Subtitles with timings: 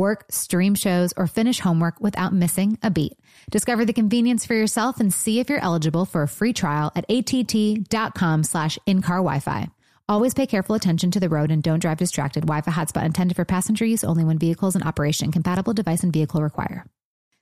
[0.00, 3.18] Work, stream shows, or finish homework without missing a beat.
[3.50, 7.04] Discover the convenience for yourself and see if you're eligible for a free trial at
[7.10, 9.68] att.com slash in-car Wi-Fi.
[10.08, 12.46] Always pay careful attention to the road and don't drive distracted.
[12.46, 15.30] Wi-Fi hotspot intended for passenger use only when vehicles in operation.
[15.32, 16.86] Compatible device and vehicle require.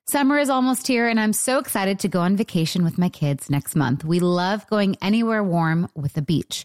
[0.08, 3.48] Summer is almost here and I'm so excited to go on vacation with my kids
[3.48, 4.04] next month.
[4.04, 6.64] We love going anywhere warm with the beach.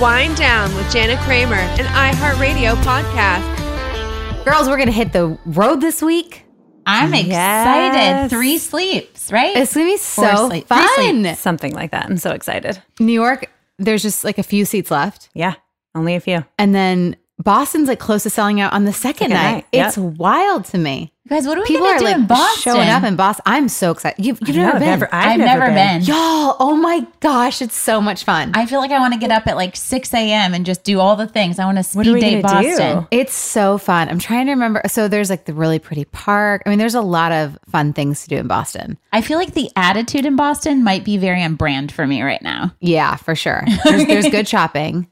[0.00, 4.44] Wind Down with Jana Kramer, an iHeartRadio podcast.
[4.44, 6.44] Girls, we're going to hit the road this week.
[6.86, 7.28] I'm excited.
[7.28, 8.30] Yes.
[8.30, 9.54] Three sleeps, right?
[9.54, 11.34] It's going to be so sleep- fun.
[11.36, 12.06] Something like that.
[12.06, 12.80] I'm so excited.
[12.98, 15.28] New York, there's just like a few seats left.
[15.34, 15.54] Yeah.
[15.94, 16.44] Only a few.
[16.58, 19.52] And then Boston's like close to selling out on the second, Second night.
[19.52, 19.88] night, yep.
[19.88, 21.12] It's wild to me.
[21.30, 22.72] Guys, what are we People gonna are do like in Boston?
[22.74, 23.42] showing up in Boston.
[23.46, 24.22] I'm so excited.
[24.24, 24.88] You've, you've I know, never been.
[24.88, 25.98] never- I've I've, never never been.
[26.00, 26.08] been.
[26.08, 28.50] Y'all, oh my gosh, it's so much fun.
[28.54, 30.54] I feel like I want to get up at like 6 a.m.
[30.54, 31.60] and just do all the things.
[31.60, 32.68] I want to speed What are we date gonna do?
[32.70, 33.06] Boston.
[33.12, 34.08] it's so fun.
[34.08, 34.82] I'm trying to remember.
[34.88, 36.62] So there's like the really pretty park.
[36.66, 38.98] I mean, there's a lot of fun things to do in Boston.
[39.12, 42.42] I feel like the attitude in Boston might be very on brand for me right
[42.42, 42.74] now.
[42.80, 43.62] Yeah, for sure.
[43.84, 45.06] There's, there's good shopping.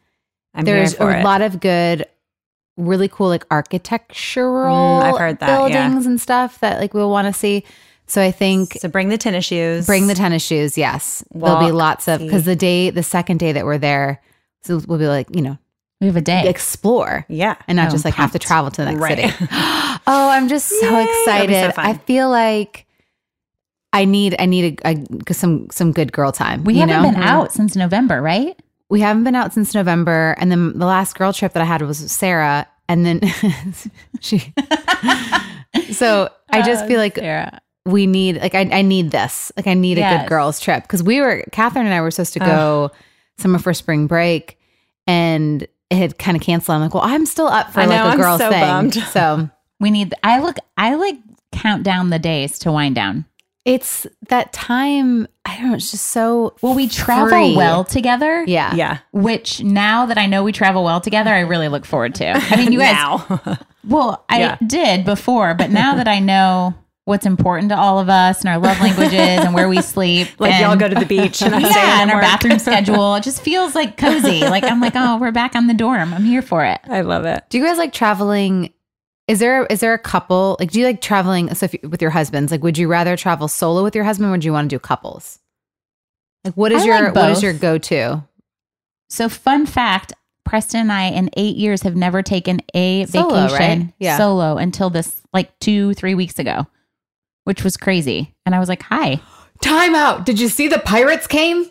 [0.53, 1.25] I'm There's here for a it.
[1.25, 2.07] lot of good,
[2.79, 5.59] really cool like architectural Mm, I've heard that, yeah.
[5.89, 7.65] buildings and stuff that like we'll want to see.
[8.07, 9.85] So I think So bring the tennis shoes.
[9.85, 10.79] Bring the tennis shoes.
[10.79, 14.23] Yes, there'll be lots of because the day, the second day that we're there,
[14.63, 15.59] so we'll be like you know
[16.01, 16.49] We have a day.
[16.49, 17.57] explore Yeah.
[17.69, 19.19] and not Oh, just like have to travel to the next Right.
[19.31, 19.35] city.
[19.51, 20.01] oh,
[20.31, 21.73] I'm just so Yay, that'll so excited.
[21.79, 22.87] I feel like
[23.93, 26.65] I need I need a, a some some good girl time.
[26.65, 27.11] we you haven't know?
[27.11, 28.59] been out since November, right?
[28.91, 31.83] We haven't been out since November, and then the last girl trip that I had
[31.83, 33.21] was with Sarah, and then
[34.21, 34.53] she.
[35.93, 37.61] so I just feel uh, like Sarah.
[37.85, 41.03] we need like I, I need this like I need a good girls trip because
[41.03, 42.91] we were Catherine and I were supposed to go
[43.37, 44.59] summer for spring break
[45.07, 46.77] and it had kind of canceled.
[46.77, 48.61] I'm like, well, I'm still up for I like know, a girls so thing.
[48.61, 48.95] bummed.
[48.95, 49.51] So
[49.81, 50.15] We need.
[50.23, 50.57] I look.
[50.77, 51.17] I like
[51.53, 53.25] count down the days to wind down.
[53.69, 55.29] It's that time.
[55.45, 55.75] I don't know.
[55.75, 57.55] It's just so Well, we travel free.
[57.57, 58.45] well together.
[58.47, 58.99] Yeah, Yeah.
[59.13, 62.27] Which now that I know we travel well together, I really look forward to.
[62.35, 63.59] I mean, you guys.
[63.87, 64.57] Well, I Yeah.
[64.67, 66.75] did before, but now that I know
[67.05, 70.53] what's important to all of us and our love languages and where we sleep, like
[70.53, 72.23] and, y'all go to the beach and I yeah, in and our work.
[72.25, 74.41] bathroom schedule, it just feels like cozy.
[74.41, 76.13] Like I'm like, oh, we're back on the dorm.
[76.13, 76.81] I'm here for it.
[76.87, 77.45] I love it.
[77.49, 78.75] Do you guys like traveling?
[79.29, 82.01] Is there is there a couple like do you like traveling so if you, with
[82.01, 82.51] your husbands?
[82.51, 84.29] Like, would you rather travel solo with your husband?
[84.29, 85.39] or Would you want to do couples?
[86.45, 88.25] Like, what is I your like what is your go to?
[89.11, 93.81] So, fun fact: Preston and I, in eight years, have never taken a Solo, vacation
[93.81, 93.95] right?
[93.99, 94.17] Yeah.
[94.17, 96.67] solo until this, like two, three weeks ago,
[97.45, 98.35] which was crazy.
[98.47, 99.21] And I was like, "Hi."
[99.61, 100.25] Time out.
[100.25, 101.69] Did you see the pirates came?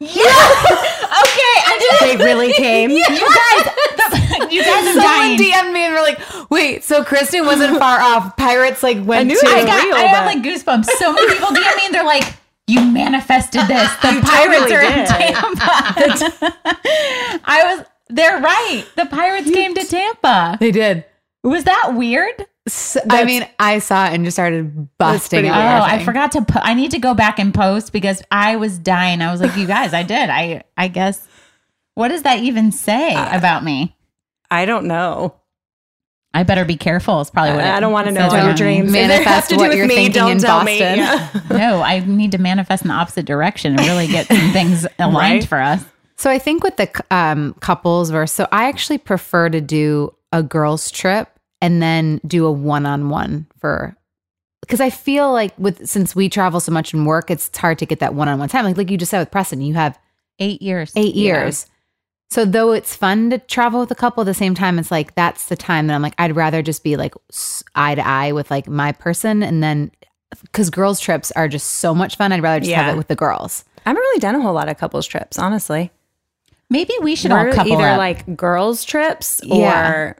[1.14, 2.90] Okay, I just They really came.
[2.90, 3.64] you guys,
[3.96, 5.38] the, you guys are Someone dying.
[5.38, 6.18] DM'd me and we're like,
[6.50, 8.36] wait, so Kristen wasn't far off.
[8.36, 10.86] Pirates like went knew to I got, real, I have like goosebumps.
[10.98, 12.24] So many people DM me and they're like,
[12.66, 13.94] "You manifested this.
[14.02, 15.06] The You pirates totally are in.
[15.06, 16.40] Tampa."
[17.44, 17.86] I was.
[18.08, 18.84] They're right.
[18.96, 20.56] The pirates came to Tampa.
[20.60, 21.04] They did.
[21.44, 22.46] Was that weird?
[22.66, 25.44] So- I mean, I saw it and just started busting.
[25.44, 26.00] Oh, laughing.
[26.00, 26.62] I forgot to put.
[26.64, 29.20] I need to go back and post because I was dying.
[29.22, 30.30] I was like, "You guys, I did.
[30.30, 30.62] I.
[30.76, 31.26] I guess.
[31.94, 33.94] What does that even say Uh, about me?
[34.50, 35.34] I don't know.
[36.32, 37.20] I better be careful.
[37.20, 37.62] It's probably what.
[37.64, 38.88] I it don't want to know says all on your dreams.
[38.92, 40.80] If it Manifest has to do what with you're me, thinking don't in tell me.
[40.80, 40.98] Boston.
[40.98, 41.40] Yeah.
[41.50, 45.40] No, I need to manifest in the opposite direction and really get some things aligned
[45.42, 45.48] Right.
[45.48, 45.84] for us.
[46.16, 50.42] So I think with the um, couples verse, so I actually prefer to do a
[50.42, 51.28] girls trip
[51.64, 53.96] and then do a one-on-one for
[54.60, 57.86] because I feel like with since we travel so much and work, it's hard to
[57.86, 58.64] get that one-on-one time.
[58.64, 59.98] Like like you just said with Preston, you have
[60.38, 60.92] Eight years.
[60.96, 61.66] eight years.
[62.30, 65.14] So though it's fun to travel with a couple at the same time, it's like
[65.14, 67.14] that's the time that I'm like I'd rather just be like
[67.74, 69.90] eye to eye with like my person, and then
[70.42, 72.32] because girls trips are just so much fun.
[72.32, 73.64] I'd rather just have it with the girls.
[73.86, 75.90] I haven't really done a whole lot of couples trips, honestly.
[76.70, 77.98] Maybe we should We're all couple either up.
[77.98, 80.12] like girls trips or Yeah.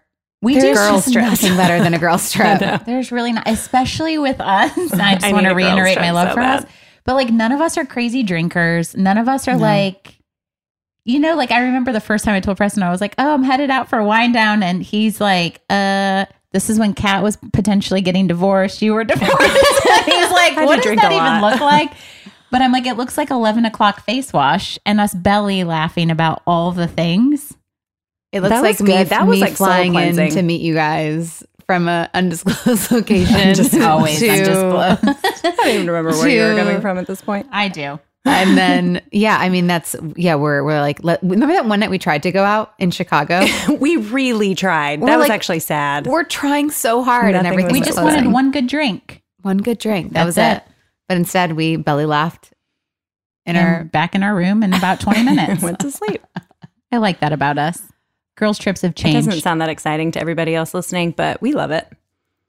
[0.45, 1.43] We do There's girls just trips.
[1.43, 2.61] nothing better than a girls trip.
[2.85, 4.73] There's really not, especially with us.
[4.93, 6.65] I just I want to reiterate my love so for bad.
[6.65, 6.71] us.
[7.05, 8.97] But like, none of us are crazy drinkers.
[8.97, 10.17] None of us are like,
[11.05, 13.35] you know, like I remember the first time I told Preston, I was like, oh,
[13.35, 14.63] I'm headed out for a wind down.
[14.63, 18.81] And he's like, uh, this is when Kat was potentially getting divorced.
[18.81, 19.33] You were divorced.
[19.33, 21.93] He's like, what does that even look like?
[22.51, 26.43] But I'm like, it looks like 11 o'clock face wash and us belly laughing about
[26.47, 27.54] all the things.
[28.35, 29.07] It looks That like me, good.
[29.09, 33.55] That was, me like, flying in to meet you guys from a undisclosed location.
[33.55, 35.01] Just always to- undisclosed.
[35.45, 37.47] I don't even remember where you were coming from at this point.
[37.53, 38.01] I do.
[38.27, 41.91] and then yeah, I mean that's yeah, we're we're like let, remember that one night
[41.91, 43.47] we tried to go out in Chicago.
[43.79, 45.01] We really tried.
[45.01, 46.07] We're that was actually sad.
[46.07, 47.73] we're trying so hard and everything.
[47.73, 48.15] We just closing.
[48.17, 49.23] wanted one good drink.
[49.43, 50.09] one good drink.
[50.09, 50.57] That That's was it.
[50.57, 50.63] it.
[51.07, 52.53] But instead, we belly laughed
[53.47, 53.85] in and our.
[53.85, 55.63] back in our room in about 20 minutes.
[55.63, 56.25] Went to sleep.
[56.91, 57.83] I like that about us.
[58.37, 59.27] Girls' trips have changed.
[59.27, 61.87] It doesn't sound that exciting to everybody else listening, but we love it.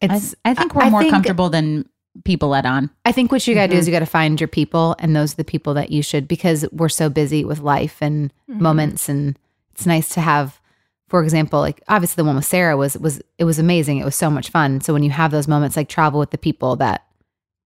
[0.01, 0.35] I, It's.
[0.43, 1.87] I think we're I more think- comfortable than
[2.23, 2.89] people let on.
[3.03, 5.15] I think what you got to do is you got to find your people, and
[5.15, 9.09] those are the people that you should because we're so busy with life and moments,
[9.09, 9.37] and
[9.73, 10.59] it's nice to have.
[11.07, 13.99] For example, like obviously the one with Sarah was was it was amazing.
[13.99, 14.81] It was so much fun.
[14.81, 17.05] So when you have those moments, like travel with the people that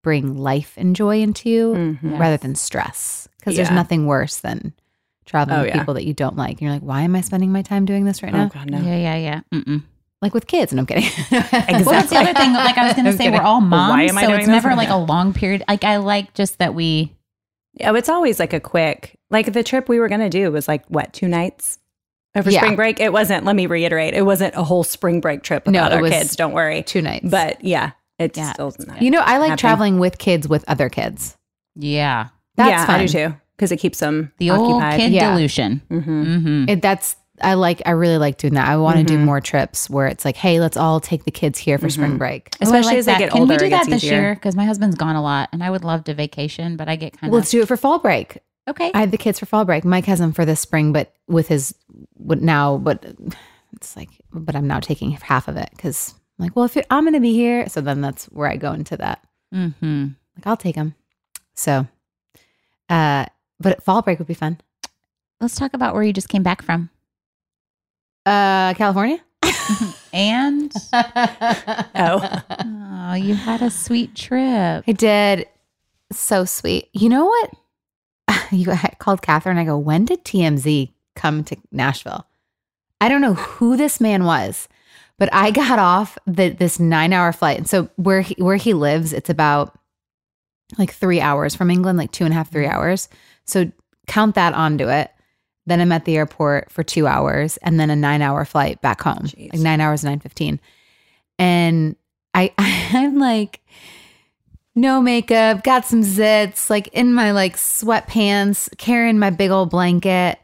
[0.04, 1.74] bring life and joy into you
[2.04, 2.19] Mhm.
[2.19, 4.74] rather than stress, because there's nothing worse than
[5.29, 5.79] traveling Oh, with yeah.
[5.79, 6.53] people that you don't like.
[6.53, 8.47] And you're like, why am I spending my time doing this right Oh now?
[8.49, 8.79] god, no.
[8.79, 9.41] Yeah, yeah, yeah.
[9.53, 9.83] Mm-mm.
[10.21, 11.03] Like with kids, and I'm kidding.
[11.31, 12.51] Well, that's the other thing.
[12.53, 13.33] Like I was going to say, kidding.
[13.39, 14.95] we're all moms, Why am I so it's never like Yeah.
[14.97, 15.63] a long period.
[15.69, 17.15] Like I like just that we.
[17.81, 20.67] Oh, it's always like a quick, like the trip we were going to do was
[20.67, 21.77] like what, two nights
[22.35, 22.59] over Yeah.
[22.59, 22.99] spring break?
[22.99, 25.95] It wasn't, let me reiterate, it wasn't a whole spring break trip No, without it
[25.95, 26.35] our was kids.
[26.35, 26.83] Don't worry.
[26.83, 28.51] Two nights, But yeah, it's Yeah.
[28.51, 29.01] still not.
[29.01, 29.57] you know, I like happening.
[29.57, 31.37] traveling with kids with other kids.
[31.75, 32.99] Yeah, That's yeah, fun.
[32.99, 33.35] I do too.
[33.59, 35.00] Because it keeps them the old occupied.
[35.01, 35.31] kid Yeah.
[35.33, 35.81] delusion.
[35.89, 36.69] hmm Mm-hmm.
[36.69, 37.81] It, that's I like.
[37.85, 38.67] I really like doing that.
[38.67, 39.23] I want to do Mhm.
[39.25, 42.17] more trips where it's like, hey, let's all take the kids here for spring Mhm.
[42.17, 42.50] break.
[42.61, 44.19] Especially as they get Can older, we do that this easier.
[44.21, 44.35] year?
[44.35, 47.17] Because my husband's gone a lot, and I would love to vacation, but I get
[47.17, 48.39] kind of let's do it for fall break.
[48.67, 48.91] okay.
[48.94, 49.83] I have the kids for fall break.
[49.85, 51.73] Mike has them for this spring, but with his
[52.15, 53.06] what now, but
[53.73, 57.03] it's like, but I'm now taking half of it because I'm like, well, if I'm
[57.03, 59.23] going to be here, so then that's where I go into that.
[59.56, 60.07] mm-hmm.
[60.35, 60.94] Like, I'll take them.
[61.56, 61.88] So,
[62.89, 63.25] uh,
[63.59, 64.59] but fall break would be fun.
[65.41, 66.89] Let's talk about where you just came back from.
[68.25, 69.19] Uh, California.
[70.11, 72.41] And Oh.
[72.65, 74.83] oh, you had a sweet trip.
[74.88, 75.45] I did.
[76.11, 76.89] So sweet.
[76.94, 77.51] You know what?
[78.51, 79.57] You I called Catherine.
[79.59, 82.25] I go, when did TMZ come to Nashville?
[83.00, 84.67] I don't know who this man was,
[85.19, 87.57] but I got off the, this nine hour flight.
[87.59, 89.77] And so where he, where he lives, it's about
[90.79, 93.07] like three hours from England, like two and a half, three hours.
[93.49, 93.71] So
[94.07, 95.11] count that onto it.
[95.65, 99.01] Then I'm at the airport for two hours and then a nine hour flight back
[99.01, 99.53] home, Jeez.
[99.53, 100.59] like nine hours, nine fifteen.
[101.37, 101.95] And
[102.33, 103.61] I, I'm like,
[104.75, 110.39] no makeup, got some zits, like in my like sweatpants, carrying my big old blanket.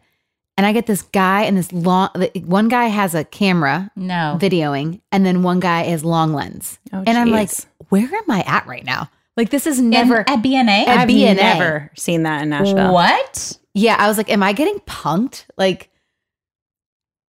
[0.58, 2.10] And I get this guy and this long,
[2.46, 4.38] one guy has a camera No.
[4.40, 6.80] videoing, and then one guy has long lens.
[6.94, 7.50] Oh, and I'm like,
[7.90, 9.10] where am I at right now?
[9.38, 10.20] Like, this is In- never.
[10.20, 10.88] at BNA.
[10.88, 11.34] At I've B&A.
[11.34, 12.94] never seen that in Nashville.
[12.94, 13.58] What?
[13.74, 15.46] yeah, I was like, am I getting punked?
[15.58, 15.90] Like,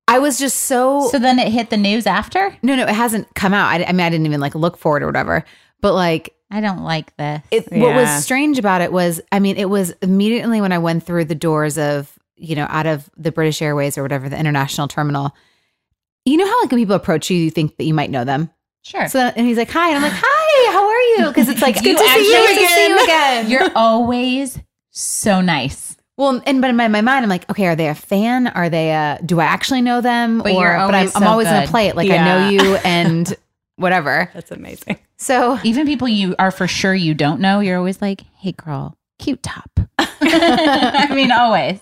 [0.09, 1.09] I was just so.
[1.09, 2.57] So then it hit the news after?
[2.63, 3.67] no, no, it hasn't come out.
[3.69, 5.45] I, I mean, I didn't even like look for it or whatever.
[5.81, 7.43] But like, I don't like this.
[7.51, 11.05] It, What was strange about it was, I mean, it was immediately when I went
[11.05, 14.87] through the doors of, you know, out of the British Airways or whatever, the international
[14.87, 15.35] terminal.
[16.25, 18.51] You know how like when people approach you, you think that you might know them.
[18.83, 19.09] Sure.
[19.09, 20.36] So and he's like, "Hi," and I'm like, "Hi, how are
[21.19, 23.45] you?" Because it's like, It's good "You to see you actually- to see you again."
[23.47, 24.59] again." You're always
[24.91, 25.97] so nice.
[26.17, 28.47] well, and but in my, my mind, I'm like, okay, are they a fan?
[28.49, 29.19] Are they a?
[29.25, 30.39] Do I actually know them?
[30.39, 32.49] But or you're but I'm, always I'm so always gonna play it like I know
[32.49, 33.35] you and
[33.77, 34.31] whatever.
[34.35, 34.99] That's amazing.
[35.19, 38.97] So Even people you are for sure you don't know, you're always like, hey, girl,
[39.19, 39.71] cute top.
[39.99, 41.81] I mean, always.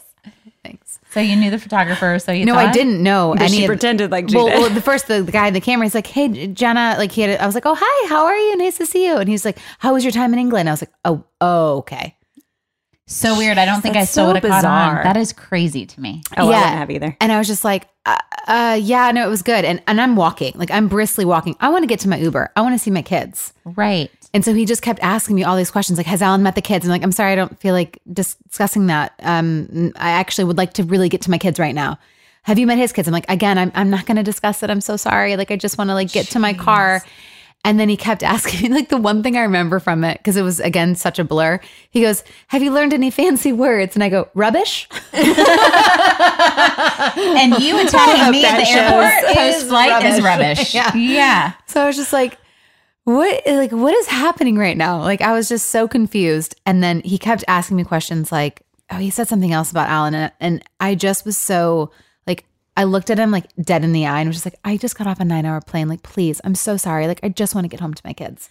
[0.64, 0.98] thanks.
[1.14, 2.18] So you knew the photographer.
[2.18, 3.58] So you No, I didn't know But any.
[3.58, 4.58] she of- pretended like she well, did.
[4.58, 7.22] well, the first the, the guy in the camera, he's like, "Hey, Jenna," like he
[7.22, 7.38] had.
[7.40, 8.56] I was like, "Oh, hi, how are you?
[8.56, 10.82] Nice to see you." And he's like, "How was your time in England?" I was
[10.82, 12.16] like, "Oh, oh, okay."
[13.06, 13.58] So weird.
[13.58, 14.88] I don't think I That's still so would have caught on.
[14.90, 15.04] bizarre.
[15.04, 16.22] That is crazy to me.
[16.38, 16.58] Oh, I Yeah.
[16.60, 17.16] wouldn't have either.
[17.20, 18.16] And I was just like, uh,
[18.48, 19.64] uh, yeah, no, it was good.
[19.64, 21.54] And and I'm walking, like I'm briskly walking.
[21.60, 22.50] I want to get to my Uber.
[22.56, 23.52] I want to see my kids.
[23.64, 24.10] Right.
[24.32, 26.62] And so he just kept asking me all these questions, like, has Alan met the
[26.62, 26.84] kids?
[26.84, 29.12] And I'm like, I'm sorry, I don't feel like dis- discussing that.
[29.22, 31.98] Um, I actually would like to really get to my kids right now.
[32.42, 33.06] Have you met his kids?
[33.06, 34.70] I'm like, again, I'm, I'm not going to discuss it.
[34.70, 35.36] I'm so sorry.
[35.36, 37.02] Like, I just want to like get to my car.
[37.64, 40.36] And then he kept asking me, like, the one thing I remember from it, because
[40.36, 41.60] it was again such a blur.
[41.90, 43.96] He goes, Have you learned any fancy words?
[43.96, 44.88] And I go, Rubbish.
[47.16, 50.74] And you attacking me at the airport post flight is rubbish.
[50.74, 50.94] Yeah.
[50.94, 51.52] yeah.
[51.66, 52.38] So I was just like,
[53.04, 54.98] what like what is happening right now?
[55.00, 56.56] Like I was just so confused.
[56.66, 60.14] And then he kept asking me questions like, oh, he said something else about Alan.
[60.14, 61.90] And, and I just was so
[62.76, 64.96] I looked at him like dead in the eye and was just like, I just
[64.98, 65.88] got off a nine hour plane.
[65.88, 67.06] Like, please, I'm so sorry.
[67.06, 68.50] Like, I just want to get home to my kids.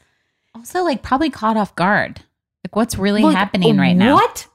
[0.55, 2.21] Also, like, probably caught off guard.
[2.65, 4.15] Like, what's really Like, happening right now?
[4.15, 4.47] What?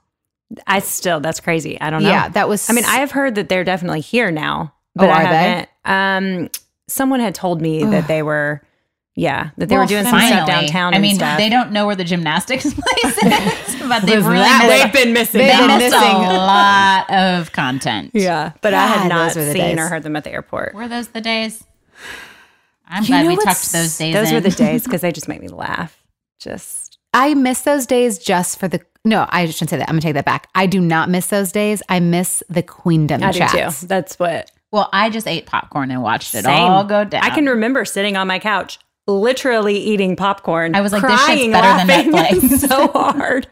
[0.66, 1.78] I still, that's crazy.
[1.80, 2.08] I don't know.
[2.08, 5.12] Yeah, that was I mean, I have heard that they're definitely here now, but Oh,
[5.12, 5.66] I are they?
[5.84, 6.44] haven't.
[6.44, 6.50] Um,
[6.88, 8.62] someone had told me that they were,
[9.18, 10.92] yeah, that they Well, were doing some stuff downtown.
[10.94, 11.36] I and mean, stuff.
[11.38, 15.38] they don't know where the gymnastics place is, but they've really missed, they've been missing.
[15.40, 15.98] they they've been missing.
[16.00, 18.12] a lot of content.
[18.14, 19.78] Yeah, but I had not those were the seen days.
[19.78, 20.74] or heard them at the airport.
[20.74, 21.64] Were those the days?
[22.86, 24.34] I'm You glad we what's- tucked those days Those in.
[24.34, 26.02] were the days because they just make me laugh.
[26.40, 29.88] Just I miss those days just for the no, I shouldn't say that.
[29.88, 30.48] I'm gonna take that back.
[30.54, 31.82] I do not miss those days.
[31.88, 33.80] I miss the queendom I chats.
[33.80, 33.86] do too.
[33.88, 36.60] That's what Well, I just ate popcorn and watched it Same.
[36.70, 37.24] all go down.
[37.24, 40.74] I can remember sitting on my couch, literally eating popcorn.
[40.74, 42.68] I was like, this shit's better than laughing Netflix.
[42.68, 43.48] so hard.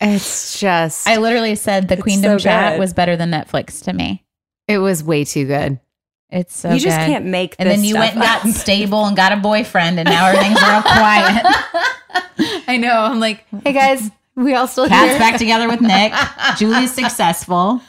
[0.00, 2.80] It's just I literally said the Queendom so chat good.
[2.80, 4.24] was better than Netflix to me.
[4.68, 5.80] it was way too good.
[6.28, 7.06] It's so you just good.
[7.06, 7.54] can't make.
[7.58, 10.26] And this then you stuff went and got stable and got a boyfriend, and now
[10.26, 11.46] everything's real quiet.
[12.68, 12.92] I know.
[12.92, 15.18] I'm like, hey guys, we all still Cat's here.
[15.20, 16.12] back together with Nick.
[16.58, 17.80] Julie's successful.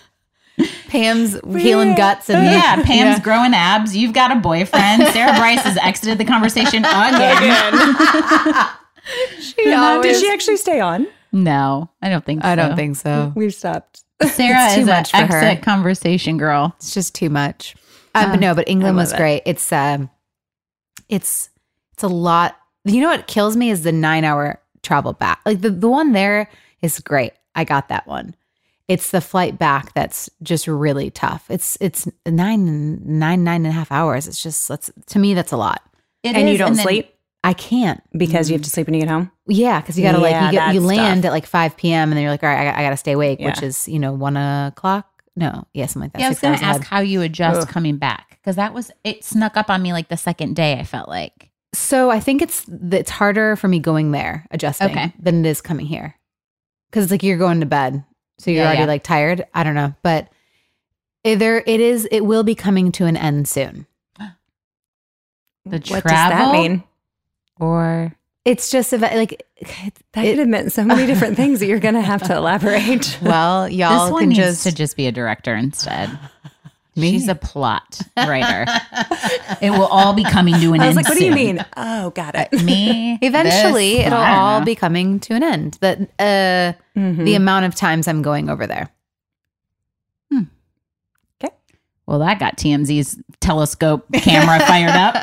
[0.87, 3.19] Pam's healing guts and Yeah, Pam's Yeah.
[3.19, 3.95] growing abs.
[3.95, 5.03] You've got a boyfriend.
[5.09, 8.75] Sarah Bryce has exited the conversation again.
[9.39, 11.07] She always- Did she actually stay on?
[11.31, 12.47] No, I don't think so.
[12.49, 13.31] I don't think so.
[13.35, 14.03] We've stopped.
[14.23, 15.37] Sarah It's too is an much for her.
[15.43, 16.73] exit conversation girl.
[16.77, 17.75] It's just too much.
[18.15, 19.21] Uh, but no, but England was love it.
[19.21, 19.41] great.
[19.45, 20.09] It's um,
[21.09, 21.49] it's
[21.93, 22.57] it's a lot.
[22.85, 25.41] You know what kills me is the nine hour travel back.
[25.45, 26.49] Like the the one there
[26.81, 27.33] is great.
[27.53, 28.33] I got that one.
[28.87, 31.45] It's the flight back that's just really tough.
[31.49, 34.27] It's it's nine nine nine and a half hours.
[34.27, 35.81] It's just that's to me that's a lot.
[36.23, 37.13] It and you don't then- sleep
[37.43, 38.01] I can't.
[38.17, 39.31] because you have to sleep when you get home.
[39.47, 41.29] Yeah, because you gotta like you get you land tough.
[41.29, 42.09] at like five p.m.
[42.09, 44.13] and then you're like, all right, I, I gotta stay awake, which is you know
[44.13, 45.05] one o'clock.
[45.35, 46.19] No, yeah, something like that.
[46.19, 46.83] Yeah, I was gonna ask ahead.
[46.83, 47.67] how you adjust Ugh.
[47.69, 50.73] coming back because that was it snuck up on me like the second day.
[50.79, 55.13] I felt like So I think it's it's harder for me going there adjusting Okay.
[55.19, 56.15] than it is coming here
[56.89, 58.03] because it's like you're going to bed,
[58.37, 58.85] so you're Yeah, already yeah.
[58.87, 59.45] like tired.
[59.53, 60.29] I don't know, but
[61.23, 62.07] it, there it is.
[62.11, 63.85] It will be coming to an end soon.
[64.19, 64.27] the
[65.65, 66.83] What does that mean?
[67.59, 68.13] or
[68.45, 69.43] It's just about like
[70.13, 72.35] That it- could have meant so many different things that you're going to have to
[72.35, 73.17] elaborate.
[73.21, 76.17] well, y'all this one can needs just to just be a director instead.
[76.97, 77.11] Me?
[77.11, 78.65] She's a plot writer.
[79.61, 80.95] it will all be coming to an I end.
[80.95, 81.63] was like, what do you mean?
[81.77, 82.51] Oh, got it.
[82.63, 84.65] Me eventually this- it'll all know.
[84.65, 85.77] be coming to an end.
[85.81, 87.23] That uh, Mhm.
[87.25, 88.89] the amount of times I'm going over there.
[91.43, 91.53] Okay.
[92.05, 95.15] Well, that got TMZ's telescope camera fired up.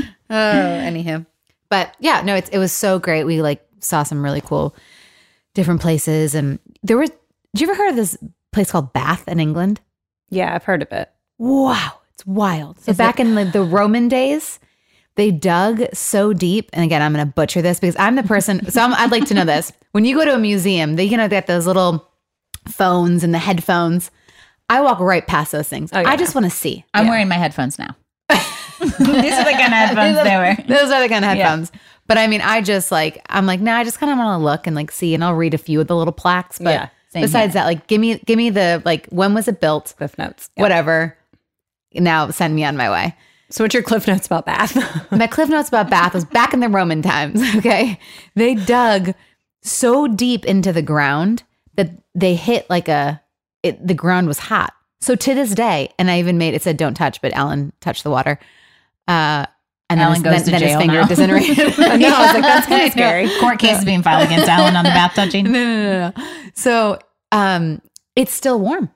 [0.30, 1.24] Oh, anywho.
[1.70, 3.24] But yeah, no, it's it was so great.
[3.24, 4.76] We like saw some really cool
[5.54, 7.08] different places and there was
[7.54, 8.18] did you ever heard of this
[8.52, 9.80] place called Bath in England?
[10.28, 11.10] Yeah, I've heard of it.
[11.38, 12.80] Wow, it's wild.
[12.80, 14.58] So Is back in like the Roman days,
[15.14, 18.64] they dug so deep, and again, I'm going to butcher this because I'm the person.
[18.70, 19.72] so I'm, I'd like to know this.
[19.92, 22.06] When you go to a museum, they you know they got those little
[22.66, 24.10] phones and the headphones.
[24.68, 25.90] I walk right past those things.
[25.94, 26.10] Oh, yeah.
[26.10, 26.84] I just want to see.
[26.92, 27.10] I'm Yeah.
[27.10, 27.96] wearing my headphones now.
[28.28, 30.56] These are the kind of headphones they wear.
[30.68, 31.48] Those are the kind of Yeah.
[31.48, 31.72] headphones.
[32.06, 34.44] But I mean, I just like I'm like, nah, I just kind of want to
[34.44, 36.58] look and like see, and I'll read a few of the little plaques.
[36.58, 39.60] But Yeah, same besides that, like, give me give me the like when was it
[39.60, 39.94] built?
[39.98, 40.48] Cliff Notes.
[40.56, 40.62] Yeah.
[40.62, 41.16] Whatever.
[41.94, 43.16] Now send me on my way.
[43.50, 44.76] So, what's your Cliff Notes about Bath?
[45.10, 47.42] My cliff notes about Bath was back in the Roman times.
[47.56, 47.98] Okay,
[48.34, 49.14] they dug
[49.62, 51.42] so deep into the ground
[51.76, 53.20] that they hit like a
[53.62, 54.74] it, the ground was hot.
[55.00, 58.04] So to this day, and I even made it said don't touch, but Alan touched
[58.04, 58.38] the water.
[59.06, 59.46] Uh,
[59.90, 61.06] and Alan then, his, goes to then, then his jail finger now.
[61.06, 61.80] disintegrated.
[61.90, 63.28] I know, I was like, that's kind of scary.
[63.40, 65.44] Court case is being filed against Alan on the bath touching.
[65.44, 66.24] no, no, no, no.
[66.54, 66.98] So
[67.32, 67.80] um,
[68.14, 68.90] it's still warm.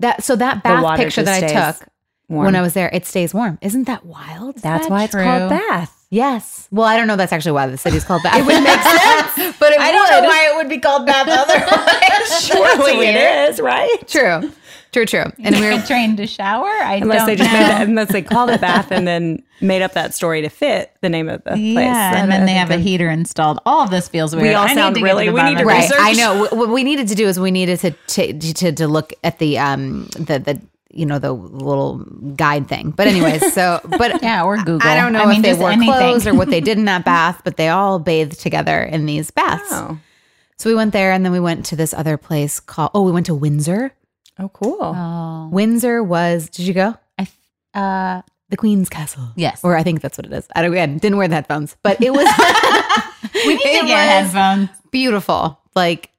[0.00, 1.88] That so that bath picture just that I took
[2.28, 2.46] Warm.
[2.46, 3.58] when I was there, it stays warm.
[3.62, 4.56] Isn't that wild?
[4.56, 5.92] That's that why it's called Bath.
[6.10, 6.68] Yes.
[6.70, 7.16] Well, I don't know.
[7.16, 8.36] That's actually why the city's called Bath.
[8.38, 8.80] It would make
[9.36, 12.42] sense, but it I don't know why it would be called bath otherwise.
[12.46, 14.08] Surely it is, right?
[14.08, 14.52] True,
[14.92, 15.24] true, true.
[15.40, 16.66] And we were trained to shower.
[16.68, 17.58] I Unless don't they just know.
[17.58, 20.92] made that, unless they called it bath and then made up that story to fit
[21.02, 21.74] the name of the place.
[21.74, 23.60] Yeah, and then they have a heater installed.
[23.66, 24.54] All of this feels weird.
[24.54, 25.90] all I sound really- we need of to this.
[25.90, 25.90] right.
[25.96, 26.40] I know.
[26.40, 29.38] What- What we needed to do is we needed to to to, to look at
[29.38, 30.60] the um the the
[30.96, 31.98] you know the little
[32.36, 32.90] guide thing.
[32.90, 34.80] But anyways, so but Yeah, or Google.
[34.88, 35.92] I don't know I mean, if they wore anything.
[35.92, 39.30] clothes or what they did in that bath, but they all bathed together in these
[39.30, 39.68] baths.
[39.70, 39.98] Oh,
[40.56, 42.90] So we went there, and then we went to this other place called.
[42.94, 43.92] Oh, we went to Windsor.
[44.38, 44.78] oh, cool.
[44.82, 46.48] Oh, Windsor was.
[46.48, 46.94] Did you go?
[47.18, 47.28] I,
[47.78, 49.28] uh, The Queen's Castle.
[49.36, 49.60] Yes.
[49.62, 50.46] or I think that's what it is.
[50.54, 50.72] I don't.
[50.72, 52.26] Again, didn't wear the headphones, but it was.
[53.46, 54.70] we need to get headphones.
[54.90, 55.60] beautiful.
[55.74, 56.10] Like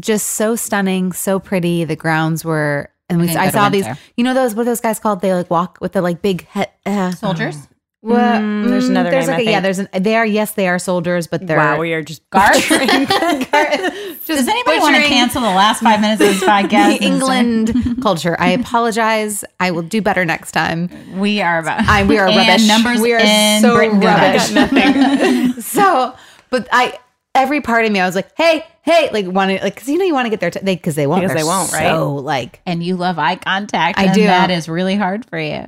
[0.00, 1.84] just so stunning, so pretty.
[1.84, 4.00] The grounds were and we, didn't I saw these Windsor.
[4.16, 5.20] you know those what are those guys called?
[5.20, 7.56] They like walk with the like big head uh, Soldiers,
[8.00, 8.16] What?
[8.18, 10.68] Mm, there's another There's name, like I a, yeah, there's an they are yes, they
[10.68, 12.66] are soldiers, but they're wow, we are just guards.
[12.68, 16.98] just Does anybody want to cancel the last five minutes of this podcast?
[16.98, 18.36] the England culture.
[18.38, 19.44] I apologize.
[19.58, 20.88] I will do better next time.
[21.18, 21.86] We are about.
[21.88, 22.66] I, we are and rubbish.
[22.68, 24.50] Numbers we are in so Britain go rubbish.
[24.52, 25.60] back.
[25.60, 26.14] so,
[26.50, 26.98] but I
[27.34, 30.04] every part of me, I was like, hey, hey, like wanted like because you know
[30.04, 31.88] you want to get there they because they won't Because they won't, right?
[31.90, 33.98] So like, And you love eye contact.
[33.98, 34.24] I and do.
[34.24, 35.64] That is really hard for you.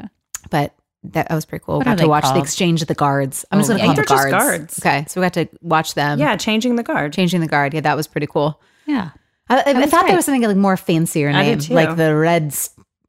[0.50, 1.78] but that, that was pretty cool.
[1.78, 3.44] What got to watch the exchange of the guards.
[3.50, 4.30] I'm just Oh, gonna yeah, call them just guards.
[4.32, 4.78] guards.
[4.78, 6.18] Okay, so we got to watch them.
[6.20, 7.12] yeah, changing the guard.
[7.12, 7.74] changing the guard.
[7.74, 8.60] Yeah, that was pretty cool.
[8.86, 9.10] Yeah.
[9.48, 12.54] I, I, was thought there was something like more fancier I name, like the red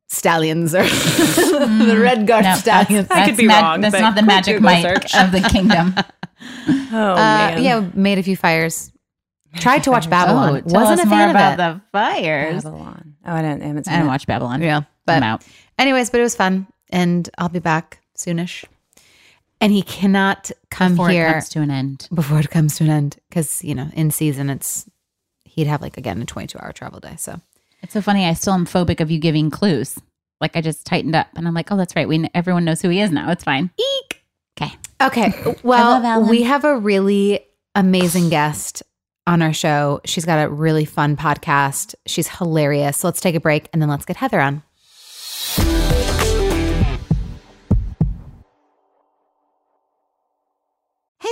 [0.07, 2.49] stallions or the red guard Mm.
[2.49, 3.07] No, stallions.
[3.07, 5.15] that's, I could be that's wrong, That's but not the magic search.
[5.15, 5.95] of the kingdom.
[6.91, 8.91] Oh Uh, man, yeah, made a few fires.
[9.55, 10.63] Tried to watch oh, Babylon.
[10.63, 11.79] tell Wasn't a more fan about of it.
[11.79, 12.63] the fires.
[12.63, 13.15] Babylon.
[13.25, 13.61] Oh, I didn't.
[13.63, 14.11] I haven't seen I didn't it.
[14.11, 14.61] watch Babylon.
[14.61, 15.45] Yeah, but I'm out.
[15.77, 18.65] anyways, but it was fun, and I'll be back soonish.
[19.61, 22.07] And he cannot come here Before here it comes to an end.
[22.13, 24.89] before it comes to an end because you know in season it's
[25.45, 27.39] he'd have like again a 22 hour travel day so
[27.81, 28.25] It's so funny.
[28.25, 29.97] I still am phobic of you giving clues.
[30.41, 32.07] Like I just tightened up, and I'm like, oh, that's right.
[32.07, 33.31] We kn- everyone knows who he is now.
[33.31, 33.71] It's fine.
[33.79, 34.21] Eek.
[34.61, 34.75] Okay.
[35.01, 36.27] okay love well Alan.
[36.27, 37.39] we have a really
[37.73, 38.83] amazing guest
[39.25, 40.01] on our show.
[40.05, 41.95] She's got a really fun podcast.
[42.05, 42.97] She's hilarious.
[42.97, 44.63] So let's take a break and then let's get heather on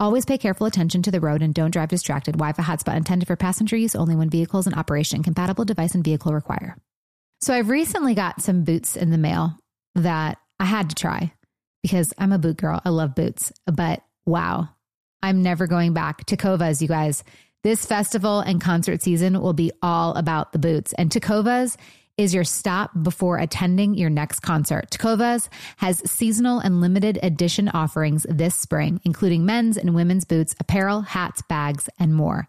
[0.00, 2.32] Always pay careful attention to the road and don't drive distracted.
[2.32, 5.22] Wi-Fi hotspot intended for passenger use only when vehicles in operation.
[5.22, 6.76] Compatible device and vehicle require.
[7.40, 9.56] So I've recently got some boots in the mail
[9.94, 11.32] that I had to try
[11.82, 12.80] because I'm a boot girl.
[12.84, 13.52] I love boots.
[13.66, 14.68] But wow,
[15.22, 16.26] I'm never going back.
[16.26, 17.22] Tecovas, you guys.
[17.62, 20.92] This festival and concert season will be all about the boots.
[20.94, 21.76] And Tecovas
[22.16, 24.90] is your stop before attending your next concert.
[24.90, 25.48] Tecovas
[25.78, 31.42] has seasonal and limited edition offerings this spring, including men's and women's boots, apparel, hats,
[31.48, 32.48] bags, and more.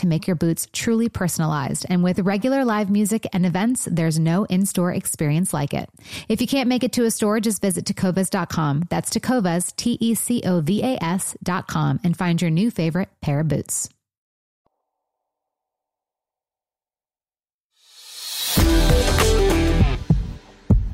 [0.00, 1.86] to make your boots truly personalized.
[1.88, 5.88] And with regular live music and events, there's no in store experience like it.
[6.28, 8.84] If you can't make it to a store, just visit tecovas.com.
[8.90, 13.40] That's tacovas, T E C O V A S.com, and find your new favorite pair
[13.40, 13.88] of boots.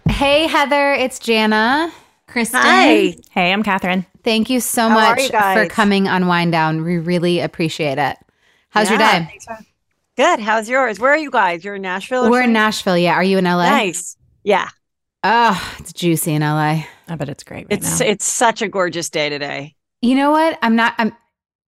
[0.08, 1.92] Hey, Heather, it's Jana.
[2.26, 2.60] Kristen.
[2.60, 3.16] Hi.
[3.30, 4.04] Hey, I'm Catherine.
[4.24, 6.82] Thank you so How much you for coming on Wind Down.
[6.84, 8.16] We really appreciate it.
[8.70, 9.26] How's your day?
[9.30, 9.58] thanks for-
[10.16, 10.40] Good.
[10.40, 10.98] How's yours?
[10.98, 11.62] Where are you guys?
[11.64, 12.30] You're in Nashville?
[12.30, 12.52] We're in?
[12.52, 12.96] Nashville.
[12.96, 13.12] Yeah.
[13.14, 13.68] Are you in LA?
[13.68, 14.16] Nice.
[14.44, 14.68] Yeah.
[15.22, 16.84] Oh, it's juicy in LA.
[17.08, 18.06] I bet it's great right It's now.
[18.06, 19.74] it's such a gorgeous day today.
[20.00, 20.58] You know what?
[20.62, 20.94] I'm not.
[20.98, 21.14] I'm.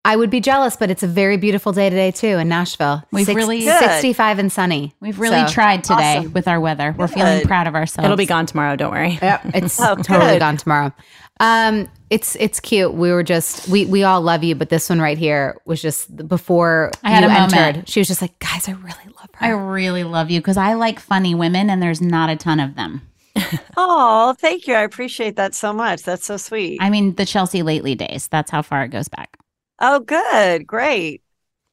[0.04, 3.02] I would be jealous, but it's a very beautiful day today too in Nashville.
[3.10, 3.80] We've really- Good.
[3.80, 4.94] 65 and sunny.
[5.00, 6.32] We've really So, tried today awesome.
[6.32, 6.94] with our weather.
[6.96, 8.04] We're feeling proud of ourselves.
[8.04, 8.76] It'll be gone tomorrow.
[8.76, 9.18] Don't worry.
[9.20, 10.92] Yep, it's Oh, totally gone tomorrow.
[11.38, 12.94] Um, it's it's cute.
[12.94, 16.14] We were just we we all love you, but this one right here was just
[16.28, 17.54] before I had you a moment.
[17.54, 17.88] entered.
[17.88, 19.46] She was just like, guys, I really love her.
[19.46, 22.74] I really love you because I like funny women, and there's not a ton of
[22.76, 23.02] them.
[23.76, 24.72] Oh, thank you.
[24.74, 26.02] I appreciate that so much.
[26.04, 26.78] That's so sweet.
[26.80, 28.28] I mean, the Chelsea lately days.
[28.28, 29.36] That's how far it goes back.
[29.78, 30.66] oh, good.
[30.66, 31.22] Great.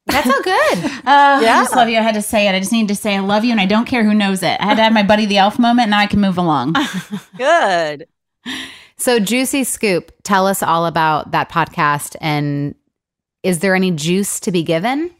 [0.06, 0.78] That's so good.
[1.06, 1.96] Uh, I just love you.
[1.98, 2.52] I had to say it.
[2.54, 4.60] I just need to say I love you, and I don't care who knows it.
[4.60, 5.88] I had to have my buddy the elf moment.
[5.88, 6.74] Now I can move along.
[7.38, 8.06] Good.
[8.96, 10.12] So juicy scoop.
[10.22, 12.74] Tell us all about that podcast, and
[13.42, 15.10] is there any juice to be given?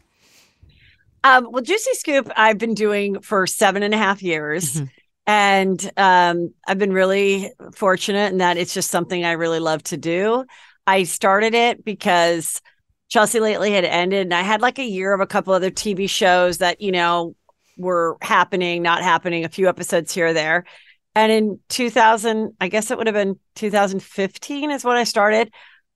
[1.23, 4.75] Um, well, Juicy Scoop, I've been doing for seven and a half years.
[4.75, 4.89] Mhm.
[5.25, 9.97] And um, I've been really fortunate in that it's just something I really love to
[9.97, 10.45] do.
[10.85, 12.61] I started it because
[13.09, 16.07] Chelsea lately had ended, and I had like a year of a couple other TV
[16.07, 17.35] shows that, you know,
[17.75, 20.65] were happening, not happening, a few episodes here or there.
[21.15, 25.53] And in 2000, I guess it would have been 2015 is when I started.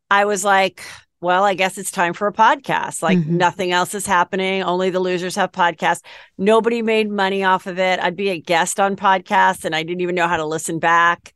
[0.10, 0.82] I was like,
[1.22, 3.04] well, I guess it's time for a podcast.
[3.04, 3.28] Like Mhm.
[3.28, 4.64] nothing else is happening.
[4.64, 6.02] Only the losers have podcasts.
[6.38, 8.00] Nobody made money off of it.
[8.00, 11.34] I'd be a guest on podcasts and I didn't even know how to listen back.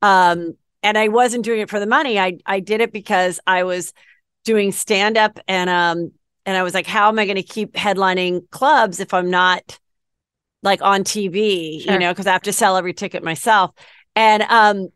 [0.00, 2.18] Um, and I wasn't doing it for the money.
[2.18, 3.92] I I did it because I was
[4.44, 6.12] doing stand up and um
[6.46, 9.78] and I was like, how am I going to keep headlining clubs if I'm not
[10.66, 11.94] like on TV, Sure.
[11.94, 13.70] you know, because I have to sell every ticket myself.
[14.14, 14.88] And um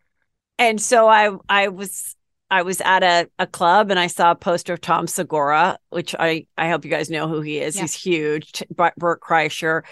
[0.58, 2.14] and so I I was
[2.50, 6.14] I was at a, a club and I saw a poster of Tom Segura, which
[6.18, 7.76] I I hope you guys know who he is.
[7.76, 7.82] Yeah.
[7.82, 9.82] He's huge, Bert Kreischer.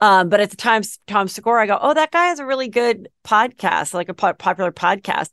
[0.00, 2.68] Um, but at the time, Tom Segura, I go, oh, that guy has a really
[2.68, 5.30] good podcast, like a po- popular podcast.